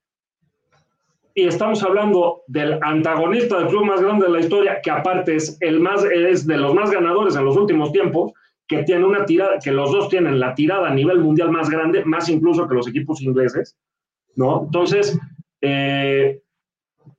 [1.35, 5.57] y estamos hablando del antagonista del club más grande de la historia, que aparte es,
[5.61, 8.33] el más, es de los más ganadores en los últimos tiempos,
[8.69, 12.05] que tiene una tirada, que los dos tienen la tirada a nivel mundial más grande,
[12.05, 13.77] más incluso que los equipos ingleses,
[14.37, 14.63] ¿no?
[14.65, 15.19] Entonces,
[15.61, 16.41] eh,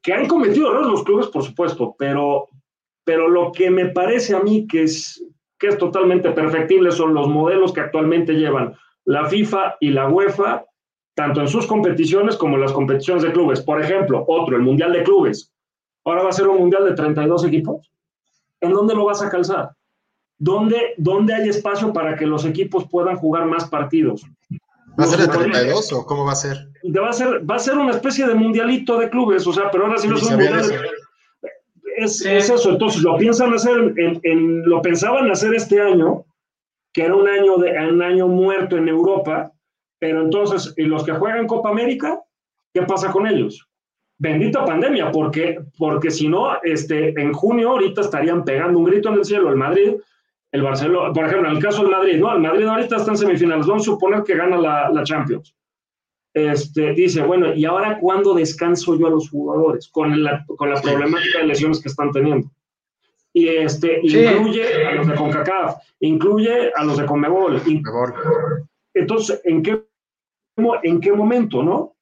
[0.01, 2.47] que han cometido errores los clubes, por supuesto, pero,
[3.03, 5.23] pero lo que me parece a mí que es,
[5.59, 10.65] que es totalmente perfectible son los modelos que actualmente llevan la FIFA y la UEFA
[11.15, 13.61] tanto en sus competiciones como en las competiciones de clubes.
[13.61, 15.51] Por ejemplo, otro, el Mundial de Clubes.
[16.03, 17.89] Ahora va a ser un Mundial de 32 equipos.
[18.61, 19.71] ¿En dónde lo vas a calzar?
[20.37, 24.23] ¿Dónde, dónde hay espacio para que los equipos puedan jugar más partidos?
[24.99, 26.69] ¿Va a ser de 32 o cómo va a ser?
[26.85, 29.85] Va a ser, va a ser una especie de mundialito de clubes, o sea, pero
[29.85, 30.65] ahora sí no es un mundial.
[31.97, 36.25] Es, es, eso, entonces lo piensan hacer, en, lo pensaban hacer este año,
[36.91, 39.51] que era un año, de, un año muerto en Europa,
[39.99, 42.21] pero entonces, ¿y los que juegan Copa América?
[42.73, 43.67] ¿Qué pasa con ellos?
[44.17, 49.15] Bendita pandemia, porque, porque si no, este, en junio ahorita estarían pegando un grito en
[49.15, 49.95] el cielo el Madrid,
[50.51, 52.33] el Barcelona, por ejemplo, en el caso del Madrid, ¿no?
[52.33, 55.53] El Madrid ahorita está en semifinales, vamos a suponer que gana la, la Champions.
[56.33, 60.81] Este, dice, bueno, ¿y ahora cuándo descanso yo a los jugadores con la, con la
[60.81, 62.49] problemática de lesiones que están teniendo?
[63.31, 67.61] Y este, incluye a los de CONCACAF, incluye a los de CONMEBOL.
[68.95, 69.85] Entonces, ¿en qué,
[70.83, 71.95] ¿en qué momento, no?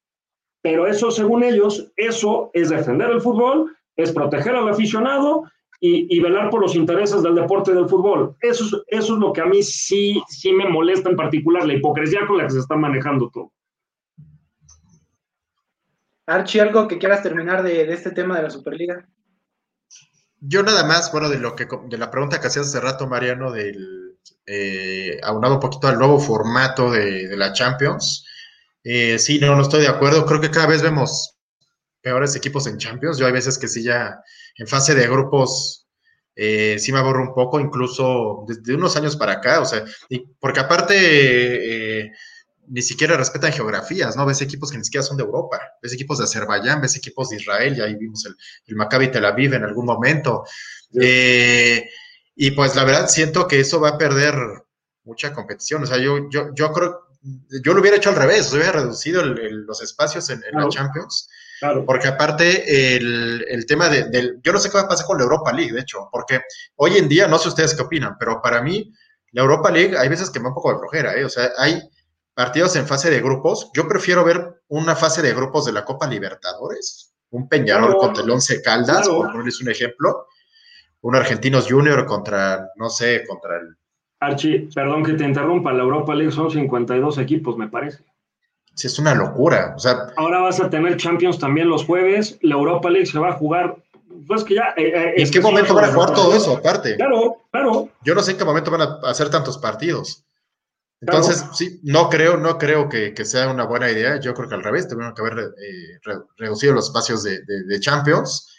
[0.62, 5.44] Pero eso, según ellos, eso es defender el fútbol, es proteger al aficionado
[5.80, 8.34] y, velar por los intereses del deporte del fútbol.
[8.40, 11.74] Eso es, eso es lo que a mí sí, sí me molesta en particular, la
[11.74, 13.52] hipocresía con la que se está manejando todo.
[16.26, 19.06] Archie, ¿algo que quieras terminar de, de este tema de la Superliga?
[20.40, 23.52] Yo nada más, bueno, de lo que de la pregunta que hacías hace rato, Mariano,
[23.52, 24.03] del
[24.46, 28.26] eh, aunado un poquito al nuevo formato de, la Champions.
[28.82, 30.26] Eh, sí, no, no estoy de acuerdo.
[30.26, 31.36] Creo que cada vez vemos
[32.00, 33.18] peores equipos en Champions.
[33.18, 34.20] Yo hay veces que sí ya
[34.56, 35.84] en fase de grupos
[36.36, 40.20] eh, sí me aburro un poco, incluso desde unos años para acá, o sea, y
[40.40, 42.12] porque aparte eh,
[42.68, 44.26] ni siquiera respetan geografías, ¿no?
[44.26, 47.36] Ves equipos que ni siquiera son de Europa, ves equipos de Azerbaiyán, ves equipos de
[47.36, 48.34] Israel, ya ahí vimos el,
[48.66, 50.44] el Maccabi Tel Aviv en algún momento.
[51.00, 51.88] Eh,
[52.36, 54.34] y pues la verdad siento que eso va a perder
[55.04, 57.08] mucha competición, o sea, yo, yo, yo creo,
[57.62, 61.28] yo lo hubiera hecho al revés, hubiera reducido los espacios en, la Champions.
[61.86, 65.16] Porque aparte el, el tema de, del, yo no sé qué va a pasar con
[65.16, 66.42] la Europa League, de hecho, porque
[66.76, 68.92] hoy en día, no sé ustedes qué opinan, pero para mí
[69.32, 71.24] la Europa League hay veces que me da un poco de flojera, ¿eh?
[71.24, 71.80] o sea, hay
[72.34, 73.70] partidos en fase de grupos.
[73.74, 78.30] Yo prefiero ver una fase de grupos de la Copa Libertadores, un Peñarol contra el
[78.30, 80.26] Once Caldas, por ponerles un ejemplo,
[81.04, 83.76] un Argentinos Junior contra, no sé, contra el...
[84.20, 88.02] Archie, perdón que te interrumpa, la Europa League son 52 equipos, me parece.
[88.74, 89.74] Sí, es una locura.
[89.76, 93.30] O sea, Ahora vas a tener Champions también los jueves, la Europa League se va
[93.30, 93.76] a jugar
[94.26, 94.74] pues que ya.
[94.76, 96.96] Eh, eh ¿En qué momento van a jugar todo eso, aparte?
[96.96, 97.90] Claro, claro.
[98.02, 100.24] Yo no sé en qué momento van a hacer tantos partidos.
[101.00, 104.18] Entonces, sí, no creo, no creo que, sea una buena idea.
[104.20, 108.53] Yo creo que al revés, tuvieron que haber eh, reducido los espacios de, Champions.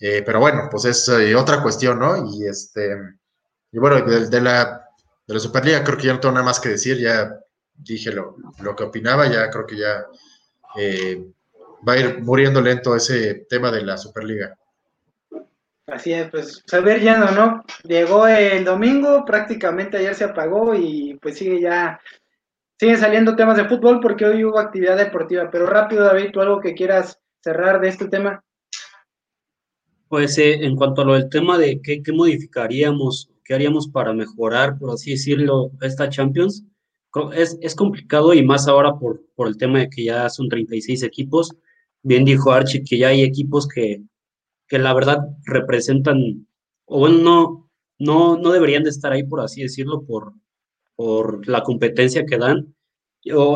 [0.00, 2.30] Eh, pero bueno, pues es eh, otra cuestión, ¿no?
[2.32, 2.96] Y este,
[3.72, 4.88] y bueno, de, la,
[5.26, 7.38] de la Superliga creo que ya no tengo nada más que decir, ya
[7.74, 8.36] dije lo,
[8.76, 10.06] que opinaba, ya creo que ya
[11.86, 14.56] va a ir muriendo lento ese tema de la Superliga.
[15.86, 17.64] Así es, pues saber ya no, ¿no?
[17.84, 22.00] Llegó el domingo, prácticamente ayer se apagó y pues sigue ya,
[22.76, 25.48] siguen saliendo temas de fútbol porque hoy hubo actividad deportiva.
[25.48, 28.42] Pero rápido, David, ¿tú algo que quieras cerrar de este tema?
[30.08, 34.12] Pues eh, en cuanto a lo del tema de qué, qué modificaríamos, qué haríamos para
[34.12, 36.64] mejorar, por así decirlo, esta Champions,
[37.34, 41.02] es, es complicado y más ahora por, por el tema de que ya son 36
[41.02, 41.52] equipos.
[42.02, 44.02] Bien dijo Archie que ya hay equipos que
[44.68, 46.46] que la verdad representan,
[46.86, 50.34] o bueno, no, no, no deberían de estar ahí, por así decirlo, por,
[50.96, 52.74] por la competencia que dan.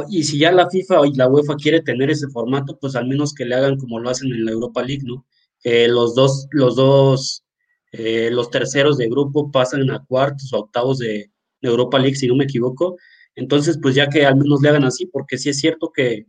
[0.09, 3.35] Y si ya la FIFA y la UEFA quiere tener ese formato, pues al menos
[3.35, 5.27] que le hagan como lo hacen en la Europa League, ¿no?
[5.61, 7.45] Que los dos, los dos,
[7.93, 11.31] eh, los terceros de grupo pasan a cuartos o octavos de,
[11.63, 12.97] Europa League, si no me equivoco.
[13.35, 16.27] Entonces, pues ya que al menos le hagan así, porque sí es cierto que,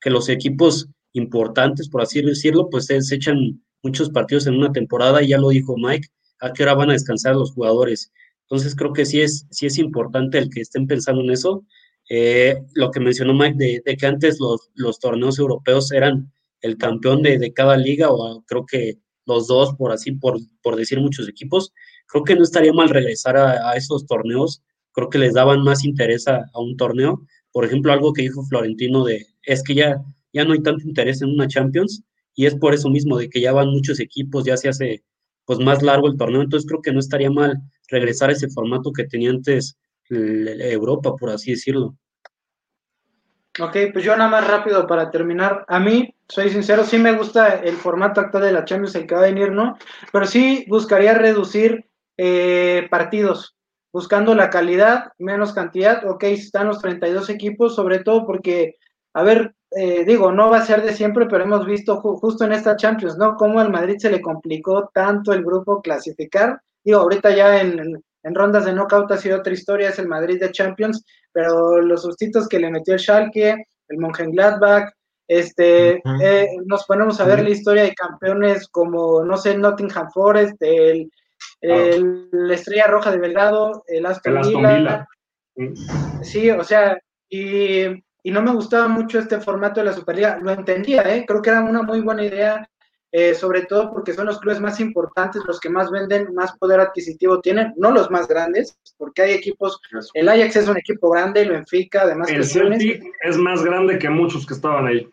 [0.00, 5.22] que los equipos importantes, por así decirlo, pues se, echan muchos partidos en una temporada,
[5.22, 6.08] y ya lo dijo Mike,
[6.40, 8.12] a qué hora van a descansar los jugadores.
[8.42, 11.64] Entonces creo que sí es, sí es importante el que estén pensando en eso.
[12.08, 17.22] Eh, lo que mencionó Mike de, que antes los, los, torneos europeos eran el campeón
[17.22, 21.28] de, de, cada liga, o creo que los dos, por así, por, por decir muchos
[21.28, 21.72] equipos,
[22.06, 24.62] creo que no estaría mal regresar a, esos torneos.
[24.92, 27.22] Creo que les daban más interés a, a, un torneo.
[27.52, 30.02] Por ejemplo, algo que dijo Florentino de, es que ya,
[30.32, 32.02] ya no hay tanto interés en una Champions,
[32.34, 35.04] y es por eso mismo de que ya van muchos equipos, ya se hace
[35.44, 38.92] pues más largo el torneo, entonces creo que no estaría mal regresar a ese formato
[38.92, 39.76] que tenía antes
[40.08, 41.96] Europa, por así decirlo.
[43.60, 45.64] Ok, pues yo nada más rápido para terminar.
[45.68, 49.14] A mí, soy sincero, sí me gusta el formato actual de la Champions, el que
[49.14, 49.76] va a venir, ¿no?
[50.10, 51.86] Pero sí buscaría reducir
[52.16, 53.54] eh, partidos,
[53.92, 56.08] buscando la calidad, menos cantidad.
[56.08, 58.76] Ok, están los 32 equipos, sobre todo porque,
[59.12, 62.52] a ver, eh, digo, no va a ser de siempre, pero hemos visto justo en
[62.52, 63.36] esta Champions, ¿no?
[63.36, 66.62] Cómo al Madrid se le complicó tanto el grupo clasificar.
[66.82, 70.52] Digo, ahorita ya en, rondas de knockout ha sido otra historia, es el Madrid de
[70.52, 74.92] Champions, pero los sustitos que le metió el Schalke, el Mönchengladbach,
[75.28, 80.56] este, eh, nos ponemos a ver la historia de campeones como, no sé, Nottingham Forest,
[80.60, 81.10] el,
[81.60, 85.06] la Estrella Roja de Belgrado, el Aston, Villa.
[86.22, 86.98] Sí, o sea,
[87.28, 90.38] y y no me gustaba mucho este formato de la Superliga.
[90.40, 91.24] Lo entendía, ¿eh?
[91.26, 92.68] creo que era una muy buena idea,
[93.14, 96.80] eh, sobre todo porque son los clubes más importantes, los que más venden, más poder
[96.80, 99.78] adquisitivo tienen, no los más grandes, porque hay equipos,
[100.14, 102.30] el Ajax es un equipo grande, el Benfica, además.
[102.30, 105.06] El Celtic es más grande que muchos que estaban ahí.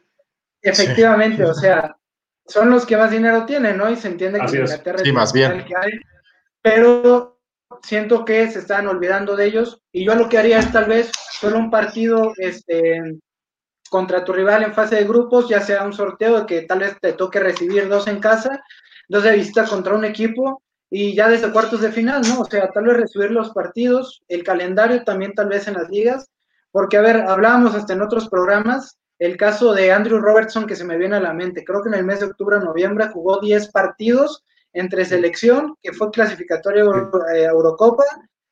[0.62, 1.98] Efectivamente, o sea,
[2.46, 3.90] son los que más dinero tienen, ¿no?
[3.90, 5.66] Y se entiende que Inglaterra sí, más bien.
[5.66, 5.92] que hay,
[6.62, 7.38] pero
[7.84, 11.12] siento que se están olvidando de ellos y yo lo que haría es tal vez
[11.32, 13.20] solo un partido este,
[13.90, 17.14] contra tu rival en fase de grupos, ya sea un sorteo que tal vez te
[17.14, 18.64] toque recibir dos en casa,
[19.08, 22.42] dos de visita contra un equipo y ya desde cuartos de final, ¿no?
[22.42, 26.30] O sea, tal vez recibir los partidos, el calendario también tal vez en las ligas,
[26.72, 30.86] porque a ver, hablábamos hasta en otros programas, el caso de Andrew Robertson que se
[30.86, 33.40] me viene a la mente, creo que en el mes de octubre o noviembre jugó
[33.40, 38.04] 10 partidos entre selección, que fue clasificatorio eh, Eurocopa,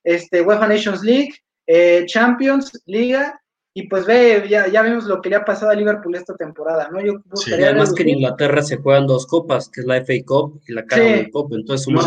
[0.03, 1.33] este, UEFA Nations League,
[1.67, 3.39] eh, Champions, Liga
[3.77, 6.89] y pues ve, ya, ya vimos lo que le ha pasado a Liverpool esta temporada,
[6.91, 6.99] ¿no?
[6.99, 10.59] Yo sí, además que en Inglaterra se juegan dos copas, que es la FA Cup
[10.67, 12.01] y la Carabao Cup, entonces no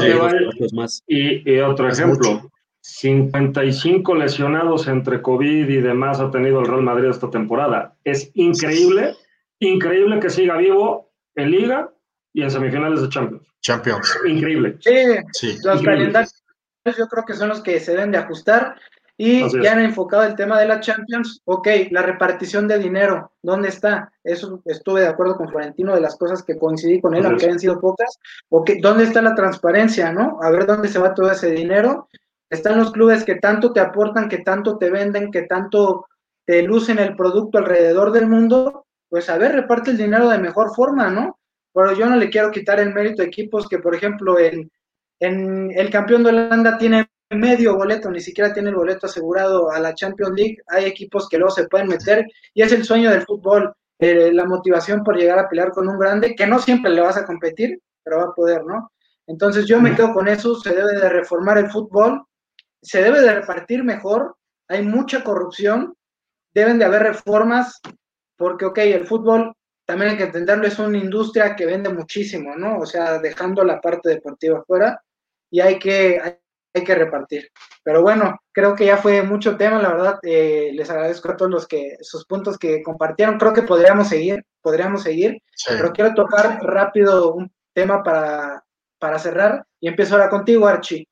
[0.73, 1.05] más.
[1.07, 2.51] Y, y otro ejemplo,
[2.81, 7.95] 55 lesionados entre COVID y demás ha tenido el Real Madrid esta temporada.
[8.03, 9.15] Es increíble,
[9.61, 11.93] increíble que siga vivo en Liga
[12.33, 13.47] y en semifinales de Champions.
[13.61, 14.19] Champions.
[14.27, 14.77] Increíble.
[14.81, 16.35] Sí, los calendarios
[16.85, 18.75] yo creo que son los que se deben de ajustar
[19.23, 23.69] y ya han enfocado el tema de la Champions, ok, la repartición de dinero, ¿dónde
[23.69, 24.11] está?
[24.25, 27.61] Eso estuve de acuerdo con Florentino de las cosas que coincidí con él, aunque hayan
[27.61, 28.19] sido pocas.
[28.49, 30.39] Ok, ¿dónde está la transparencia, no?
[30.41, 32.09] A ver dónde se va todo ese dinero.
[32.49, 36.07] Están los clubes que tanto te aportan, que tanto te venden, que tanto
[36.47, 38.87] te lucen el producto alrededor del mundo.
[39.11, 41.39] Pues a ver, reparte el dinero de mejor forma, ¿no?
[41.75, 44.73] Pero yo no le quiero quitar el mérito a equipos que, por ejemplo, en,
[45.19, 49.79] en el campeón de Holanda tiene medio boleto, ni siquiera tiene el boleto asegurado a
[49.79, 50.59] la Champions League.
[50.69, 54.45] Hay equipos que luego se pueden meter y es el sueño del fútbol, eh, la
[54.45, 57.79] motivación por llegar a pelear con un grande, que no siempre le vas a competir,
[58.03, 58.91] pero va a poder, ¿no?
[59.27, 62.25] Entonces yo me quedo con eso, se debe de reformar el fútbol,
[62.83, 64.37] se debe de repartir mejor,
[64.69, 65.95] hay mucha corrupción,
[66.53, 67.81] deben de haber reformas,
[68.37, 69.55] porque, ok, el fútbol
[69.85, 72.79] también hay que entenderlo, es una industria que vende muchísimo, ¿no?
[72.79, 75.01] O sea, dejando la parte deportiva fuera
[75.51, 76.41] y hay que,
[76.73, 77.51] hay que repartir.
[77.83, 81.51] Pero bueno, creo que ya fue mucho tema, la verdad, eh, les agradezco a todos
[81.51, 86.63] los que, sus puntos que compartieron, creo que podríamos seguir, podríamos seguir, pero quiero tocar
[86.63, 88.65] rápido un tema para,
[88.99, 91.07] para cerrar y empiezo ahora contigo, Archie.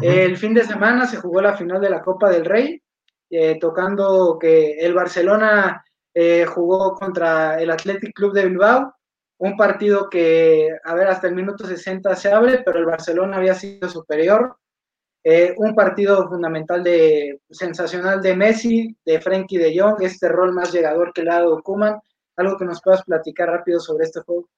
[0.00, 2.82] El fin de semana se jugó la final de la Copa del Rey,
[3.30, 5.82] eh, tocando que el Barcelona
[6.14, 8.94] eh, jugó contra el Athletic Club de Bilbao,
[9.38, 13.54] un partido que, a ver, hasta el minuto 60 se abre, pero el Barcelona había
[13.54, 14.56] sido superior,
[15.28, 20.72] eh, un partido fundamental de sensacional de Messi, de Frenkie de Jong, este rol más
[20.72, 21.98] llegador que le ha dado Kuman.
[22.36, 24.48] Algo que nos puedas platicar rápido sobre este juego.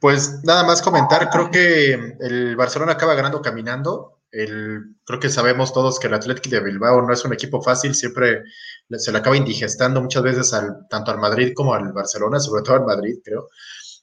[0.00, 4.18] Pues nada más comentar, creo que el Barcelona acaba ganando caminando.
[4.32, 7.94] El, creo que sabemos todos que el Atlético de Bilbao no es un equipo fácil,
[7.94, 8.42] siempre
[8.90, 12.74] se le acaba indigestando muchas veces al, tanto al Madrid como al Barcelona, sobre todo
[12.74, 13.46] al Madrid, creo.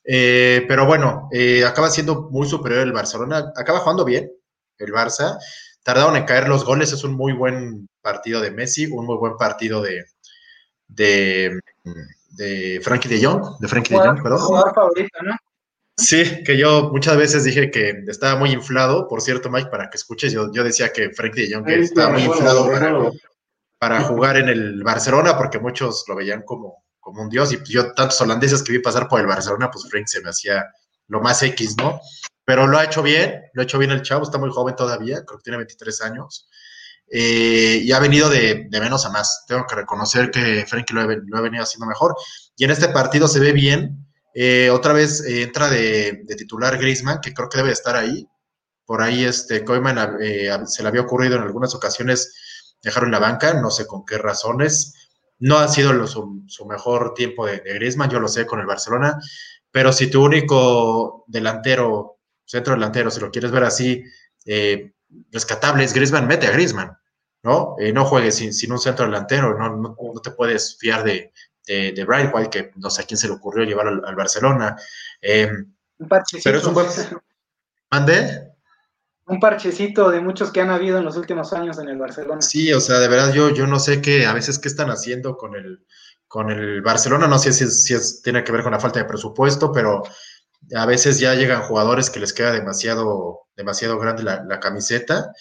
[0.06, 4.32] Eh, pero bueno, eh, acaba siendo muy superior el Barcelona, acaba jugando bien
[4.78, 5.38] el Barça,
[5.84, 6.92] tardaron en caer los goles.
[6.92, 10.06] Es un muy buen partido de Messi, un muy buen partido de,
[10.88, 11.60] de,
[12.32, 14.40] de Frankie de Jong, de Frankie de Jong, perdón.
[14.40, 15.36] Jugador favorito, ¿no?
[15.98, 19.98] Sí, que yo muchas veces dije que estaba muy inflado, por cierto, Mike, para que
[19.98, 23.12] escuches, yo, yo decía que Frankie de Jong estaba muy inflado para,
[23.78, 27.94] para, jugar en el Barcelona, porque muchos lo veían como, como un dios, y yo
[27.94, 30.66] tantos holandeses que vi pasar por el Barcelona, pues Frank se me hacía
[31.08, 32.00] lo más X, ¿no?
[32.52, 35.24] Pero lo ha hecho bien, lo ha hecho bien el chavo, está muy joven todavía,
[35.24, 36.50] creo que tiene 23 años,
[37.10, 39.46] eh, y ha venido de, menos a más.
[39.48, 42.14] Tengo que reconocer que Frenkie lo, ha venido haciendo mejor,
[42.58, 44.06] y en este partido se ve bien.
[44.36, 48.28] Eh, otra vez eh, entra de, titular Griezmann, que creo que debe estar ahí.
[48.86, 50.18] Por ahí este Koeman
[50.68, 54.18] se le había ocurrido en algunas ocasiones dejarlo en la banca, no sé con qué
[54.18, 55.10] razones.
[55.40, 59.18] No ha sido su, mejor tiempo de, de Griezmann, yo lo sé con el Barcelona,
[59.72, 64.04] pero si tu único delantero centro delantero, si lo quieres ver así,
[64.46, 64.94] eh,
[65.32, 66.98] rescatables, Griezmann, mete a Griezmann,
[67.44, 67.76] ¿no?
[67.80, 71.32] Eh, no juegues sin, un centro delantero, no, no, te puedes fiar de,
[71.66, 74.76] de, de que no sé a quién se le ocurrió llevar al, Barcelona.
[75.22, 75.50] Eh,
[75.98, 76.44] un parchecito.
[76.44, 76.88] Pero es un buen...
[77.92, 78.52] ¿Mande?
[79.26, 82.42] Un parchecito de muchos que han habido en los últimos años en el Barcelona.
[82.42, 85.38] Sí, o sea, de verdad yo, yo no sé qué, a veces qué están haciendo
[85.38, 85.86] con el,
[86.28, 89.06] con el Barcelona, no sé si, si es, tiene que ver con la falta de
[89.06, 90.04] presupuesto, pero
[90.76, 95.32] a veces ya llegan jugadores que les queda demasiado, demasiado grande la, camiseta.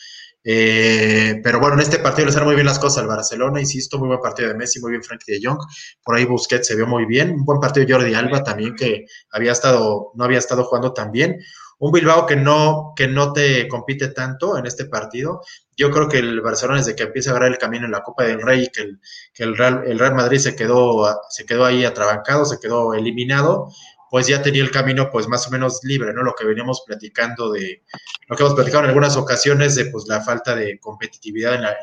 [0.43, 3.99] Eh, pero bueno, en este partido le salen muy bien las cosas al Barcelona, insisto,
[3.99, 5.59] muy buen partido de Messi, muy bien Frankie de Jong,
[6.03, 9.05] por ahí Busquets se vio muy bien, un buen partido de Jordi Alba también que
[9.33, 11.37] había estado, no había estado jugando tan bien,
[11.81, 15.41] un Bilbao que no, que no te compite tanto en este partido.
[15.77, 18.25] Yo creo que el Barcelona desde que empieza a agarrar el camino en la Copa
[18.25, 19.01] del Rey, que el,
[19.33, 23.69] que el Real, el Real Madrid se quedó, se quedó ahí atrabancado, se quedó eliminado,
[24.11, 26.23] pues ya tenía el camino pues más o menos libre, ¿no?
[26.23, 27.83] Lo que veníamos platicando de,
[28.27, 31.77] lo que hemos platicado en algunas ocasiones de pues la falta de competitividad en la,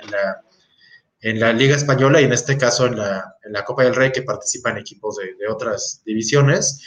[1.22, 4.12] en la, Liga Española y en este caso en la, en la Copa del Rey
[4.12, 6.82] que participan equipos de, otras divisiones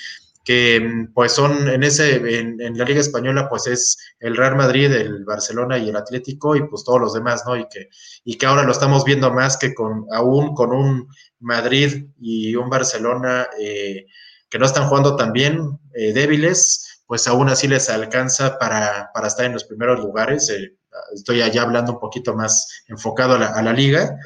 [0.45, 4.93] que pues son en ese en, en, la Liga Española pues es el Real Madrid,
[4.93, 7.57] el Barcelona y el Atlético y pues todos los demás, ¿no?
[7.57, 7.89] Y que
[8.25, 11.09] y que ahora lo estamos viendo más que con aún con un
[11.41, 14.07] Madrid y un Barcelona eh,
[14.51, 19.47] que no están jugando tan bien, eh, débiles, pues aún así les alcanza para, estar
[19.47, 20.51] en los primeros lugares.
[20.51, 20.77] Eh,
[21.15, 24.17] estoy allá hablando un poquito más enfocado a la, liga,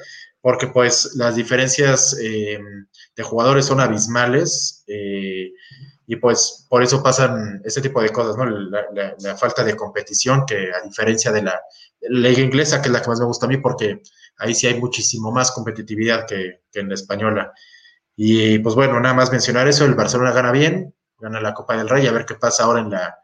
[0.40, 2.58] porque pues las diferencias eh,
[3.14, 4.84] de jugadores son abismales
[6.06, 8.44] y pues por eso pasan este tipo de cosas, ¿no?
[8.44, 11.60] La, falta de competición que a diferencia de la,
[12.00, 14.02] liga inglesa, que es la que más me gusta a mí, porque
[14.36, 17.52] ahí sí hay muchísimo más competitividad que en la española.
[18.16, 21.88] Y pues bueno, nada más mencionar eso, el Barcelona gana bien, gana la Copa del
[21.88, 23.18] Rey, a ver qué pasa ahora en la,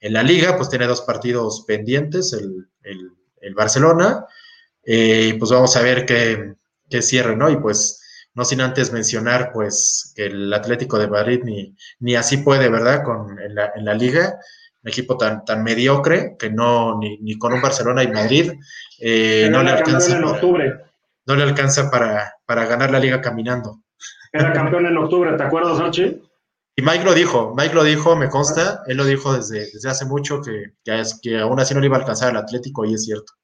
[0.00, 4.24] en la liga, pues tiene dos partidos pendientes, el, el, Barcelona,
[4.84, 6.54] eh, y pues vamos a ver qué,
[6.88, 7.50] qué cierre, ¿no?
[7.50, 8.00] Y pues
[8.34, 13.04] no sin antes mencionar pues que el Atlético de Madrid ni, ni así puede, ¿verdad?
[13.04, 14.38] Con, en, la, en la liga,
[14.82, 18.52] un equipo tan, tan mediocre que no, ni, ni con un Barcelona y Madrid,
[18.98, 20.18] eh, no, le alcanza
[21.26, 23.82] no le alcanza para, para ganar la liga caminando.
[24.32, 26.22] Era campeón en octubre, ¿te acuerdas, Archie?
[26.74, 30.06] Y Mike lo dijo, Mike lo dijo, me consta, él lo dijo desde, desde hace
[30.06, 33.04] mucho que, que, que aún así no le iba a alcanzar al Atlético y es
[33.04, 33.34] cierto.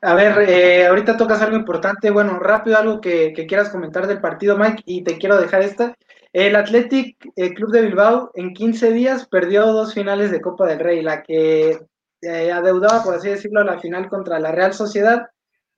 [0.00, 2.10] A ver, eh, ahorita tocas algo importante.
[2.10, 5.96] Bueno, rápido algo que, quieras comentar del partido, Mike, y te quiero dejar esta.
[6.32, 7.16] El Athletic
[7.56, 11.80] Club de Bilbao en 15 días perdió dos finales de Copa del Rey, la que
[12.20, 15.26] eh, adeudaba, por así decirlo, la final contra la Real Sociedad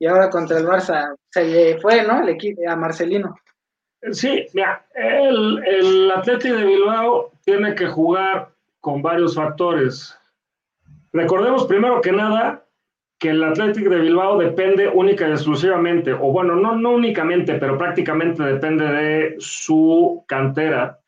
[0.01, 1.15] y ahora contra el Barça.
[1.29, 2.23] Se le fue, ¿no?
[2.23, 3.35] El equipo a Marcelino.
[4.11, 8.49] Sí, mira, el, el Athletic de Bilbao tiene que jugar
[8.79, 10.17] con varios factores.
[11.13, 12.65] Recordemos primero que nada
[13.19, 17.77] que el Athletic de Bilbao depende única y exclusivamente, o bueno, no, no únicamente, pero
[17.77, 20.99] prácticamente depende de su cantera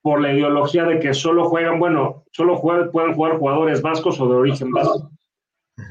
[0.00, 4.36] por la ideología de que solo juegan, bueno, solo pueden jugar jugadores vascos o de
[4.36, 5.10] origen vasco.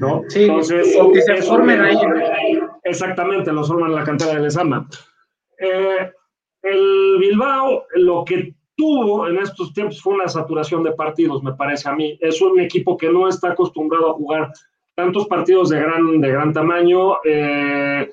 [0.00, 0.22] ¿No?
[0.28, 1.96] Sí, Entonces, que se formen ahí.
[2.84, 4.88] Exactamente, los forman en la cantera de Lesama.
[5.58, 6.10] Eh,
[6.62, 11.88] el Bilbao, lo que tuvo en estos tiempos fue una saturación de partidos, me parece
[11.88, 12.18] a mí.
[12.20, 14.52] Es un equipo que no está acostumbrado a jugar
[14.94, 17.16] tantos partidos de gran, de gran tamaño.
[17.24, 18.10] Eh,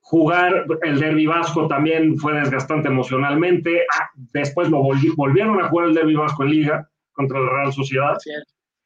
[0.00, 3.82] jugar el derby vasco también fue desgastante emocionalmente.
[3.92, 4.82] Ah, después lo
[5.16, 8.16] volvieron a jugar el derby vasco en liga contra la Real Sociedad.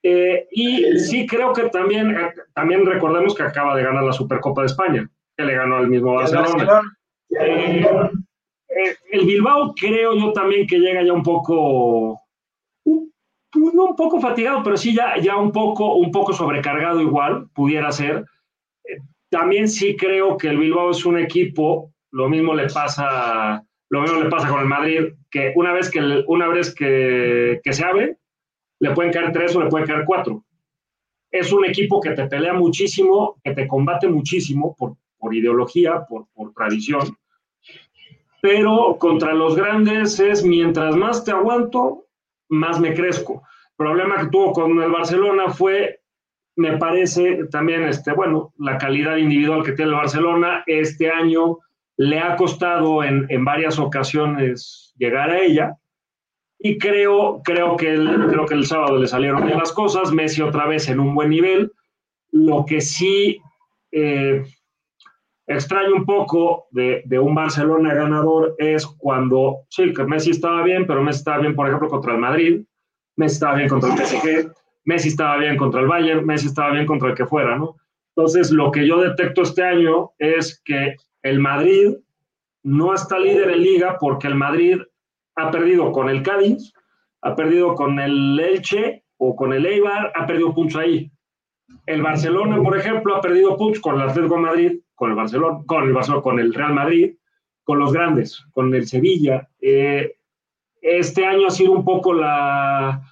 [0.02, 4.62] Eh, y sí creo que también, eh, también recordemos que acaba de ganar la Supercopa
[4.62, 6.82] de España, que le ganó al mismo Barcelona.
[7.28, 12.18] el Bilbao creo yo también que llega ya un poco
[13.54, 17.90] no un poco fatigado, pero sí ya, ya un, poco, un poco sobrecargado igual, pudiera
[17.90, 18.24] ser.
[18.84, 18.98] Eh,
[19.28, 24.20] también sí creo que el Bilbao es un equipo, lo mismo le pasa, lo mismo
[24.20, 28.16] le pasa con el Madrid, que una vez que, una vez que, que se abre,
[28.80, 30.44] le pueden caer tres o le pueden caer cuatro.
[31.30, 36.26] Es un equipo que te pelea muchísimo, que te combate muchísimo por, por ideología, por,
[36.34, 37.16] por tradición,
[38.40, 42.06] pero contra los grandes es mientras más te aguanto,
[42.48, 43.42] más me crezco.
[43.70, 46.00] El problema que tuvo con el Barcelona fue,
[46.56, 50.62] me parece también, este, bueno, la calidad individual que tiene el Barcelona.
[50.66, 51.58] Este año
[51.96, 55.76] le ha costado en, en varias ocasiones llegar a ella.
[56.62, 60.12] Y creo, creo, que el, creo que el sábado le salieron bien las cosas.
[60.12, 61.72] Messi otra vez en un buen nivel.
[62.30, 63.40] Lo que sí
[63.90, 64.44] eh,
[65.46, 70.86] extraño un poco de, de, un Barcelona ganador es cuando, sí, que Messi estaba bien,
[70.86, 72.62] pero Messi estaba bien, por ejemplo, contra el Madrid,
[73.16, 74.52] Messi estaba bien contra el PSG,
[74.84, 77.76] Messi estaba bien contra el Bayern, Messi estaba bien contra el que fuera, ¿no?
[78.14, 81.96] Entonces, lo que yo detecto este año es que el Madrid
[82.62, 84.78] no está líder en liga porque el Madrid
[85.36, 86.72] ha perdido con el Cádiz,
[87.22, 91.10] ha perdido con el Elche o con el Eibar, ha perdido puntos ahí.
[91.86, 95.84] El Barcelona, por ejemplo, ha perdido puntos con el Atlético Madrid, con el Barcelona, con
[95.84, 97.14] el Barcelona, con el Real Madrid,
[97.64, 99.48] con los grandes, con el Sevilla.
[99.60, 100.16] Eh,
[100.80, 103.02] este año ha sido un poco la,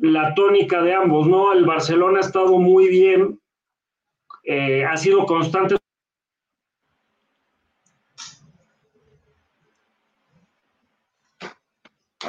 [0.00, 1.52] la tónica de ambos, ¿no?
[1.52, 3.40] El Barcelona ha estado muy bien,
[4.44, 5.77] eh, ha sido constante.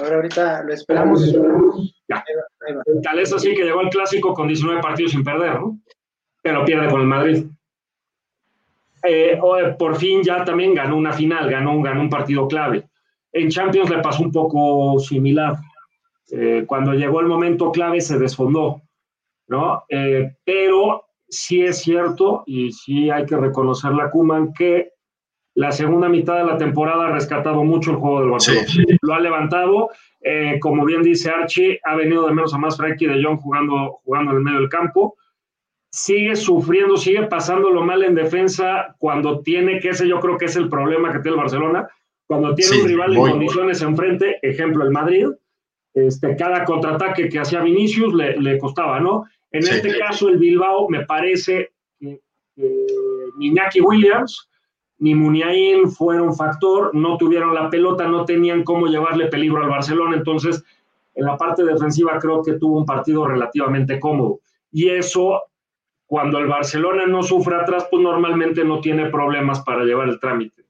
[0.10, 1.34] Ver, ahorita lo esperamos.
[3.04, 5.80] Tal es así que llegó el clásico con 19 partidos sin perder, ¿no?
[6.42, 7.46] Pero pierde con el Madrid.
[9.04, 9.40] Eh,
[9.78, 12.90] por fin ya también ganó una final, ganó, ganó un partido clave.
[13.32, 15.56] En Champions le pasó un poco similar.
[16.32, 18.82] Eh, cuando llegó el momento clave se desfondó,
[19.48, 19.84] ¿no?
[19.90, 24.94] Eh, pero sí es cierto y sí hay que reconocer la Kuman que
[25.60, 28.66] la segunda mitad de la temporada ha rescatado mucho el juego del Barcelona.
[29.02, 29.90] Lo ha levantado,
[30.22, 34.00] eh, como bien dice Archie, ha venido de menos a más Frankie de Jong jugando,
[34.06, 35.18] jugando en el medio del campo.
[35.92, 40.56] Sigue sufriendo, sigue pasándolo mal en defensa cuando tiene que ese yo creo que es
[40.56, 41.90] el problema que tiene el Barcelona,
[42.26, 45.28] cuando tiene un rival en condiciones enfrente, ejemplo el Madrid,
[45.94, 49.26] este, cada contraataque que hacía Vinicius le, le costaba, ¿no?
[49.52, 52.18] En este caso el Bilbao me parece que
[53.42, 54.49] Iñaki Williams
[55.00, 60.18] ni Muniain fueron factor, no tuvieron la pelota, no tenían cómo llevarle peligro al Barcelona,
[60.18, 60.64] entonces
[61.16, 64.40] en la parte defensiva creo que tuvo un partido relativamente cómodo.
[64.72, 65.42] Y eso,
[66.06, 70.66] cuando el Barcelona no sufre atrás, pues normalmente no tiene problemas para llevar el trámite.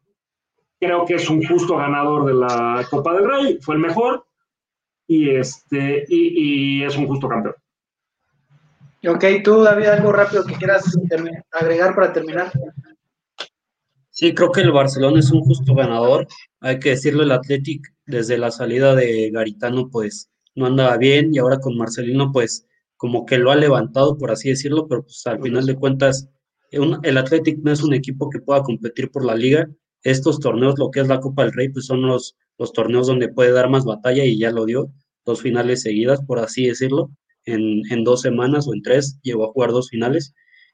[0.79, 4.25] Creo que es un justo ganador de la Copa del Rey, fue el mejor
[5.07, 7.55] y, este, y, y es un justo campeón.
[9.07, 10.83] Ok, tú, David, algo rápido que quieras
[11.51, 12.51] agregar para terminar.
[14.19, 16.27] Sí, creo que el Barcelona es un justo ganador.
[16.59, 21.37] Hay que decirlo, el Athletic desde la salida de Garitano, pues no andaba bien y
[21.37, 22.67] ahora con Marcelino, pues
[22.97, 26.27] como que lo ha levantado, por así decirlo, pero pues al final de cuentas,
[26.69, 29.69] el Athletic no es un equipo que pueda competir por la liga.
[30.03, 33.29] Estos torneos, lo que es la Copa del Rey, pues son los, los torneos donde
[33.29, 34.91] puede dar más batalla y ya lo dio,
[35.23, 37.09] dos finales seguidas, por así decirlo
[37.45, 40.33] en, dos semanas o en tres, llegó a jugar dos finales.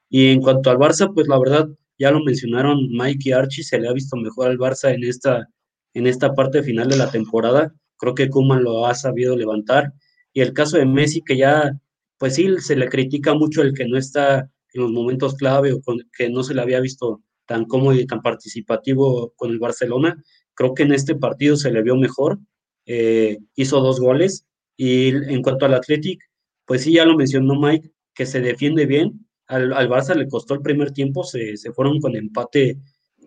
[0.10, 3.80] Y en cuanto al Barça, pues la verdad, ya lo mencionaron Mike y Archie, se
[3.80, 5.48] le ha visto mejor al Barça en esta,
[5.94, 7.74] en esta parte final de la temporada.
[7.98, 9.94] Creo que Kuman lo ha sabido levantar.
[10.34, 11.80] Y el caso de Messi, que ya,
[12.18, 15.82] pues sí, se le critica mucho el que no está en los momentos clave o
[16.18, 20.22] que no se le había visto tan cómodo y tan participativo con el Barcelona.
[20.54, 22.40] Creo que en este partido se le vio mejor.
[22.86, 24.46] Eh, hizo dos goles.
[24.78, 26.22] Y en cuanto al Athletic,
[26.66, 29.25] pues sí, ya lo mencionó Mike, que se defiende bien.
[29.48, 32.78] Al, Barça le costó el primer tiempo, se, se fueron con empate,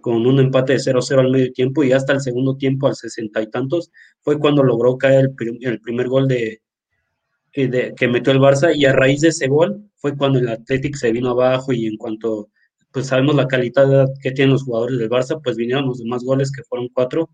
[0.01, 3.43] con un empate de 0-0 al medio tiempo y hasta el segundo tiempo, al sesenta
[3.43, 3.91] y tantos,
[4.21, 6.63] fue cuando logró caer el, primer gol de,
[7.55, 10.97] de, que metió el Barça y a raíz de ese gol fue cuando el Athletic
[10.97, 12.49] se vino abajo y en cuanto
[12.93, 16.51] pues sabemos la calidad que tienen los jugadores del Barça, pues vinieron los demás goles
[16.51, 17.31] que fueron cuatro,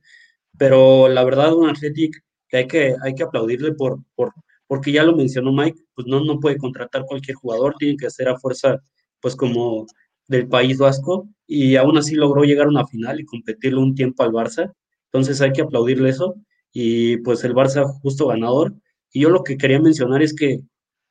[0.59, 4.33] pero la verdad un Athletic que hay que, hay que aplaudirle por, por,
[4.67, 8.29] porque ya lo mencionó Mike, pues no, no puede contratar cualquier jugador, tiene que hacer
[8.29, 8.81] a fuerza,
[9.21, 9.87] pues como
[10.29, 14.23] del País Vasco, y aún así logró llegar a una final y competirle un tiempo
[14.23, 14.73] al Barça,
[15.07, 16.35] entonces hay que aplaudirle eso,
[16.73, 18.75] y pues el Barça justo ganador,
[19.13, 20.61] y yo lo que quería mencionar es que,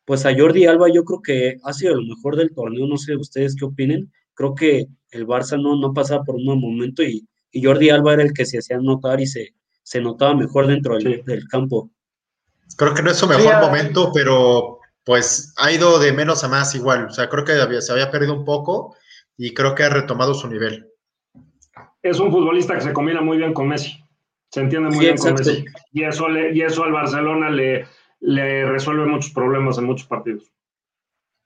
[0.05, 3.15] pues a Jordi Alba yo creo que ha sido lo mejor del torneo, no sé
[3.15, 7.25] ustedes qué opinen, creo que el Barça no, no pasaba por un buen momento y,
[7.51, 10.97] y Jordi Alba era el que se hacía notar y se, se notaba mejor dentro
[10.97, 11.91] del, del campo.
[12.77, 16.75] Creo que no es su mejor momento, pero pues ha ido de menos a más
[16.75, 17.05] igual.
[17.05, 18.95] O sea, creo que se había perdido un poco
[19.37, 20.87] y creo que ha retomado su nivel.
[22.01, 24.03] Es un futbolista que se combina muy bien con Messi.
[24.51, 25.65] Se entiende muy bien con Messi.
[25.91, 27.87] Y eso, y eso al Barcelona le,
[28.19, 30.51] le resuelve muchos problemas en muchos partidos.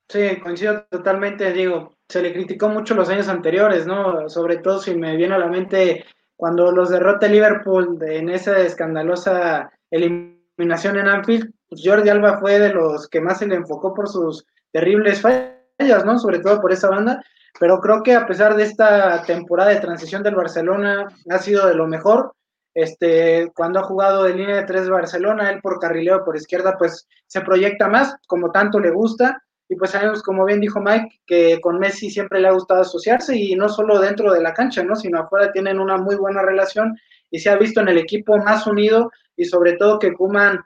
[0.10, 4.30] Sí, coincido totalmente, digo, se le criticó mucho los años anteriores, ¿no?
[4.30, 6.06] Sobre todo si me viene a la mente
[6.36, 12.60] cuando los derrota Liverpool en esa escandalosa eliminación eliminación en Anfield, pues Jordi Alba fue
[12.60, 16.18] de los que más se le enfocó por sus terribles fallas, ¿no?
[16.18, 17.24] Sobre todo por esa banda,
[17.60, 21.76] pero creo que a pesar de esta temporada de transición del Barcelona, ha sido de
[21.76, 22.34] lo mejor.
[22.74, 27.08] Este, cuando ha jugado de línea de tres Barcelona, él por carrilero por izquierda, pues
[27.26, 29.42] se proyecta más, como tanto le gusta.
[29.70, 33.36] Y pues sabemos, como bien dijo Mike, que con Messi siempre le ha gustado asociarse
[33.36, 34.96] y no solo dentro de la cancha, ¿no?
[34.96, 36.98] Sino afuera tienen una muy buena relación
[37.32, 40.60] y se ha visto en el equipo más unido y sobre todo que Kuman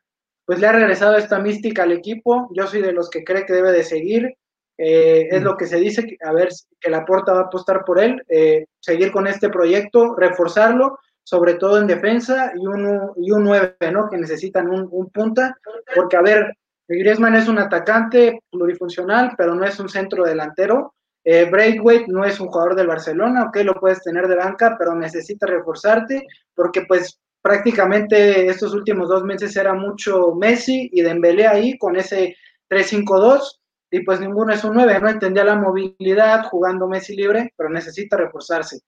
[0.45, 2.49] pues le ha regresado esta mística al equipo.
[2.53, 4.33] Yo soy de los que cree que debe de seguir.
[4.77, 6.49] Eh, es lo que se dice, a ver
[6.79, 11.53] que la Porta va a apostar por él, eh, seguir con este proyecto, reforzarlo, sobre
[11.53, 14.09] todo en defensa y un, y un 9, ¿no?
[14.09, 15.55] Que necesitan un, un punta,
[15.93, 16.57] porque a ver,
[16.87, 20.95] Griezmann es un atacante plurifuncional, pero no es un centro delantero.
[21.23, 21.49] Eh,
[22.07, 26.25] no es un jugador del Barcelona, ok, lo puedes tener de banca, pero necesita reforzarte,
[26.55, 32.35] porque pues prácticamente estos últimos dos meses era mucho Messi y Dembélé ahí con ese
[32.69, 33.59] 3-5-2
[33.91, 38.15] y pues ninguno es un 9, no entendía la movilidad jugando Messi libre, pero necesita
[38.15, 38.79] reforzarse.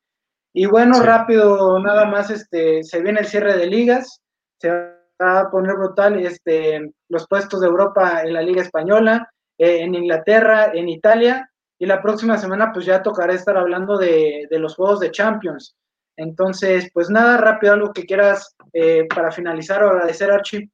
[0.54, 4.22] Y bueno, rápido, nada más, este, se viene el cierre de ligas,
[4.60, 9.80] se va a poner brutal este, los puestos de Europa en la Liga Española, eh,
[9.82, 11.50] en Inglaterra, en Italia,
[11.80, 15.76] y la próxima semana pues ya tocará estar hablando de, de los juegos de Champions.
[16.18, 20.70] Entonces, pues nada, rápido, algo que quieras eh, para finalizar o agradecer, Archie.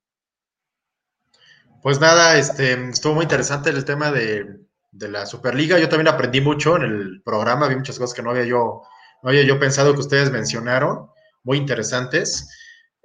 [1.81, 4.57] Pues nada, este, estuvo muy interesante el tema de,
[4.91, 5.79] la Superliga.
[5.79, 8.81] Yo también aprendí mucho en el programa, vi muchas cosas que no había yo,
[9.23, 11.09] no había yo pensado que ustedes mencionaron,
[11.43, 12.49] muy interesantes.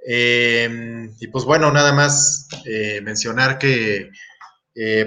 [0.06, 4.11] Eh, y pues bueno, nada más eh, mencionar que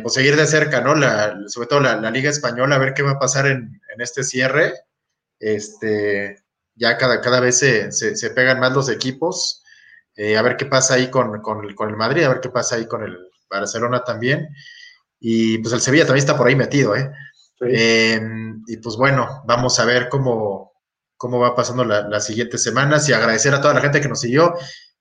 [0.02, 0.95] pues seguir de cerca, ¿no?
[0.95, 4.24] La, sobre todo la, Liga Española, a ver qué va a pasar en, en este
[4.24, 4.74] cierre.
[5.40, 6.38] Este,
[6.78, 9.64] ya cada, cada vez se, se, pegan más los equipos.
[10.16, 12.76] Eh, a ver qué pasa ahí con, con, con, el Madrid, a ver qué pasa
[12.76, 13.18] ahí con el
[13.49, 14.48] Barcelona también.
[15.20, 17.12] Y pues el Sevilla también está por ahí metido, ¿eh?
[17.62, 18.22] Eh,
[18.68, 20.74] y pues bueno, vamos a ver cómo,
[21.16, 24.54] cómo va pasando las siguientes semanas y agradecer a toda la gente que nos siguió.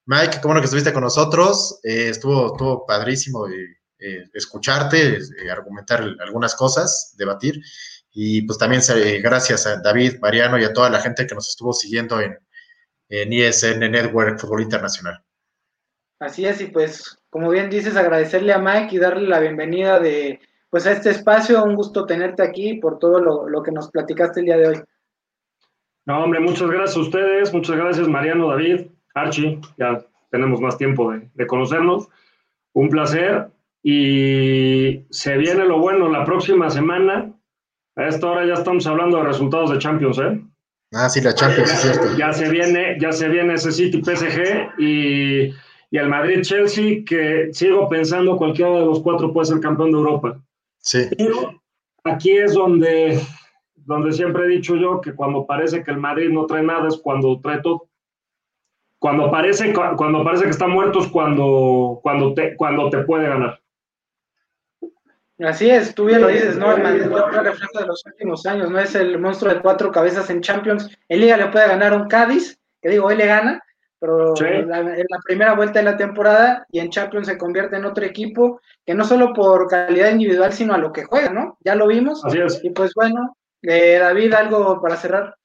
[0.07, 1.81] Mike, qué bueno que estuviste con nosotros.
[1.83, 5.19] Eh, estuvo, estuvo padrísimo eh, escucharte,
[5.51, 7.61] argumentar algunas cosas, debatir.
[8.19, 8.81] Y pues también
[9.23, 12.39] gracias a David, Mariano y a toda la gente que nos estuvo siguiendo en,
[13.11, 15.23] en ISN Network Fútbol Internacional.
[16.19, 20.41] Así es, y pues como bien dices, agradecerle a Mike y darle la bienvenida de
[20.71, 21.63] pues a este espacio.
[21.63, 24.83] Un gusto tenerte aquí por todo lo, que nos platicaste el día de hoy.
[26.07, 31.13] No, hombre, muchas gracias a ustedes, muchas gracias Mariano, David, Archie, ya tenemos más tiempo
[31.13, 32.09] de, de conocernos.
[32.73, 33.51] Un placer
[33.83, 37.36] y se viene lo bueno la próxima semana.
[37.97, 40.41] A esta hora ya estamos hablando de resultados de Champions, ¿eh?
[40.93, 42.17] Ah, sí, la Champions, es cierto.
[42.17, 45.53] Ya se viene, ya se viene ese City PSG y
[45.91, 50.41] y al Madrid-Chelsea, que sigo pensando cualquiera de los cuatro puede ser campeón de Europa.
[50.79, 51.09] Sí.
[51.17, 51.61] Pero
[52.05, 53.21] aquí es donde,
[53.77, 56.97] donde siempre he dicho yo que cuando parece que el Madrid no trae nada es
[56.99, 57.89] cuando trae todo.
[58.99, 63.61] Cuando parece, cuando parece que está muerto es cuando, cuando, te, cuando te puede ganar.
[65.39, 66.75] Así es, tú bien lo dices, ¿no?
[66.75, 70.41] El otro reflejo de los últimos años, no es el monstruo de cuatro cabezas en
[70.41, 70.91] Champions.
[71.09, 73.63] En Liga le puede ganar un Cádiz, que digo, hoy le gana,
[73.99, 78.05] pero en, la, primera vuelta de la temporada y en Champions se convierte en otro
[78.05, 81.59] equipo que no solo por calidad individual, sino a lo que juega, ¿no?
[81.61, 82.25] Ya lo vimos.
[82.25, 82.63] Así es.
[82.63, 85.37] Y pues bueno, eh, David, algo para cerrar.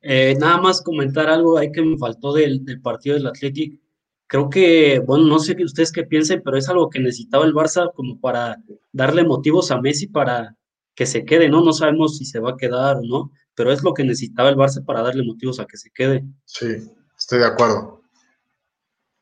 [0.00, 3.80] Eh, nada más comentar algo ahí que me faltó del, partido del Athletic.
[4.28, 7.92] Creo que, bueno, no sé ustedes qué piensen, pero es algo que necesitaba el Barça
[7.94, 8.56] como para
[8.92, 10.56] darle motivos a Messi para
[10.94, 11.62] que se quede, ¿no?
[11.62, 14.56] No sabemos si se va a quedar o no, pero es lo que necesitaba el
[14.56, 16.24] Barça para darle motivos a que se quede.
[16.44, 16.90] Sí.
[17.16, 18.02] Estoy de acuerdo.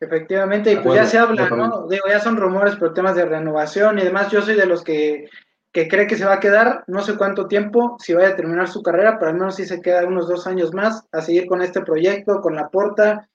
[0.01, 1.87] Efectivamente, y pues ya se habla, ¿no?
[1.89, 4.31] Digo, ya son rumores por temas de renovación y demás.
[4.31, 5.29] Yo soy de los que,
[5.73, 8.69] que cree que se va a quedar, no sé cuánto tiempo, si vaya a terminar
[8.69, 11.63] su carrera, pero al menos si se queda unos dos años más a seguir con
[11.63, 13.29] este proyecto, con la porta,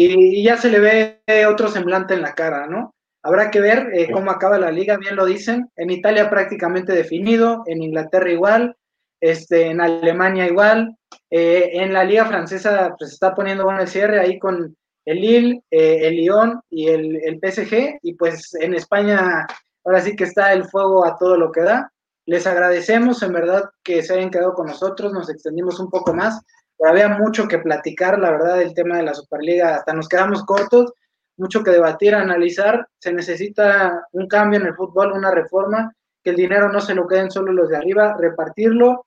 [0.00, 2.94] y, ya se le ve otro semblante en la cara, ¿no?
[3.20, 5.68] Habrá que ver eh, cómo acaba la liga, bien lo dicen.
[5.74, 8.76] En Italia prácticamente definido, en Inglaterra igual,
[9.20, 10.96] este, en Alemania igual,
[11.30, 15.62] eh, en la liga francesa pues está poniendo bueno el cierre ahí con el Lille,
[15.72, 19.46] eh, el Lyon y el, el, PSG, y pues en España
[19.84, 21.92] ahora sí que está el fuego a todo lo que da.
[22.24, 26.40] Les agradecemos en verdad que se hayan quedado con nosotros, nos extendimos un poco más,
[26.78, 30.44] pero había mucho que platicar, la verdad, del tema de la Superliga, hasta nos quedamos
[30.44, 30.92] cortos,
[31.36, 35.92] mucho que debatir, analizar, se necesita un cambio en el fútbol, una reforma,
[36.22, 39.06] que el dinero no se lo queden solo los de arriba, repartirlo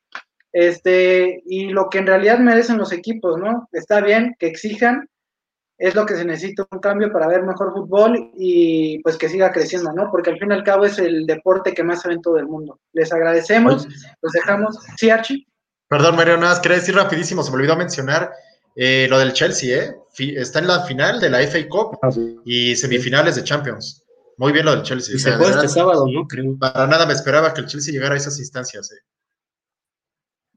[0.54, 3.70] este, y lo que en realidad merecen los equipos, ¿no?
[3.72, 5.08] Está bien que exijan,
[5.78, 9.52] es lo que se necesita un cambio para ver mejor fútbol y pues que siga
[9.52, 10.12] creciendo, ¿no?
[10.12, 12.38] Porque al fin y al cabo es el deporte que más se ve en todo
[12.38, 12.80] el mundo.
[12.94, 13.88] Les agradecemos,
[14.22, 14.78] los dejamos.
[14.98, 15.48] Sí, Archie.
[15.92, 18.32] Perdón, Mario, nada más quería decir rapidísimo, se me olvidó mencionar
[18.78, 19.96] eh, lo del Chelsea, ¿eh?
[20.38, 22.10] está en la final de la FA Cup ah,
[22.46, 24.06] y semifinales de Champions.
[24.38, 25.14] Muy bien lo del Chelsea.
[25.14, 26.26] Y se fue este sábado, ¿no?
[26.28, 26.58] Creo.
[26.58, 29.02] Para nada me esperaba que el Chelsea llegara a esas instancias, ¿eh?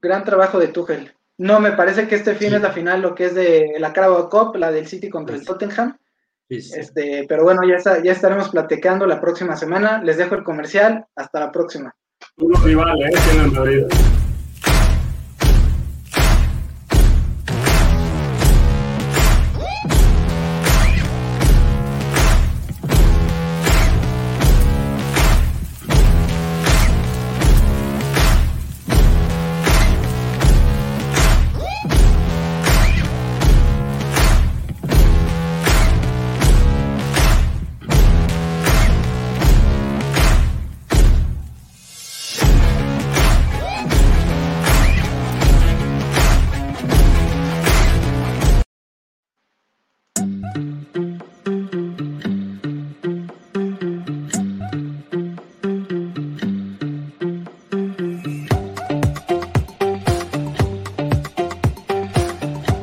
[0.01, 1.13] gran trabajo de Tuchel.
[1.39, 4.31] No, me parece que este fin es la final, lo que es de la Carabao
[4.31, 5.99] Cup, la del City contra el Tottenham.
[6.49, 10.01] Este, pero bueno, ya, ya estaremos platicando la próxima semana.
[10.01, 11.07] Les dejo el comercial.
[11.17, 11.93] Hasta la próxima.
[13.67, 13.89] ¿eh?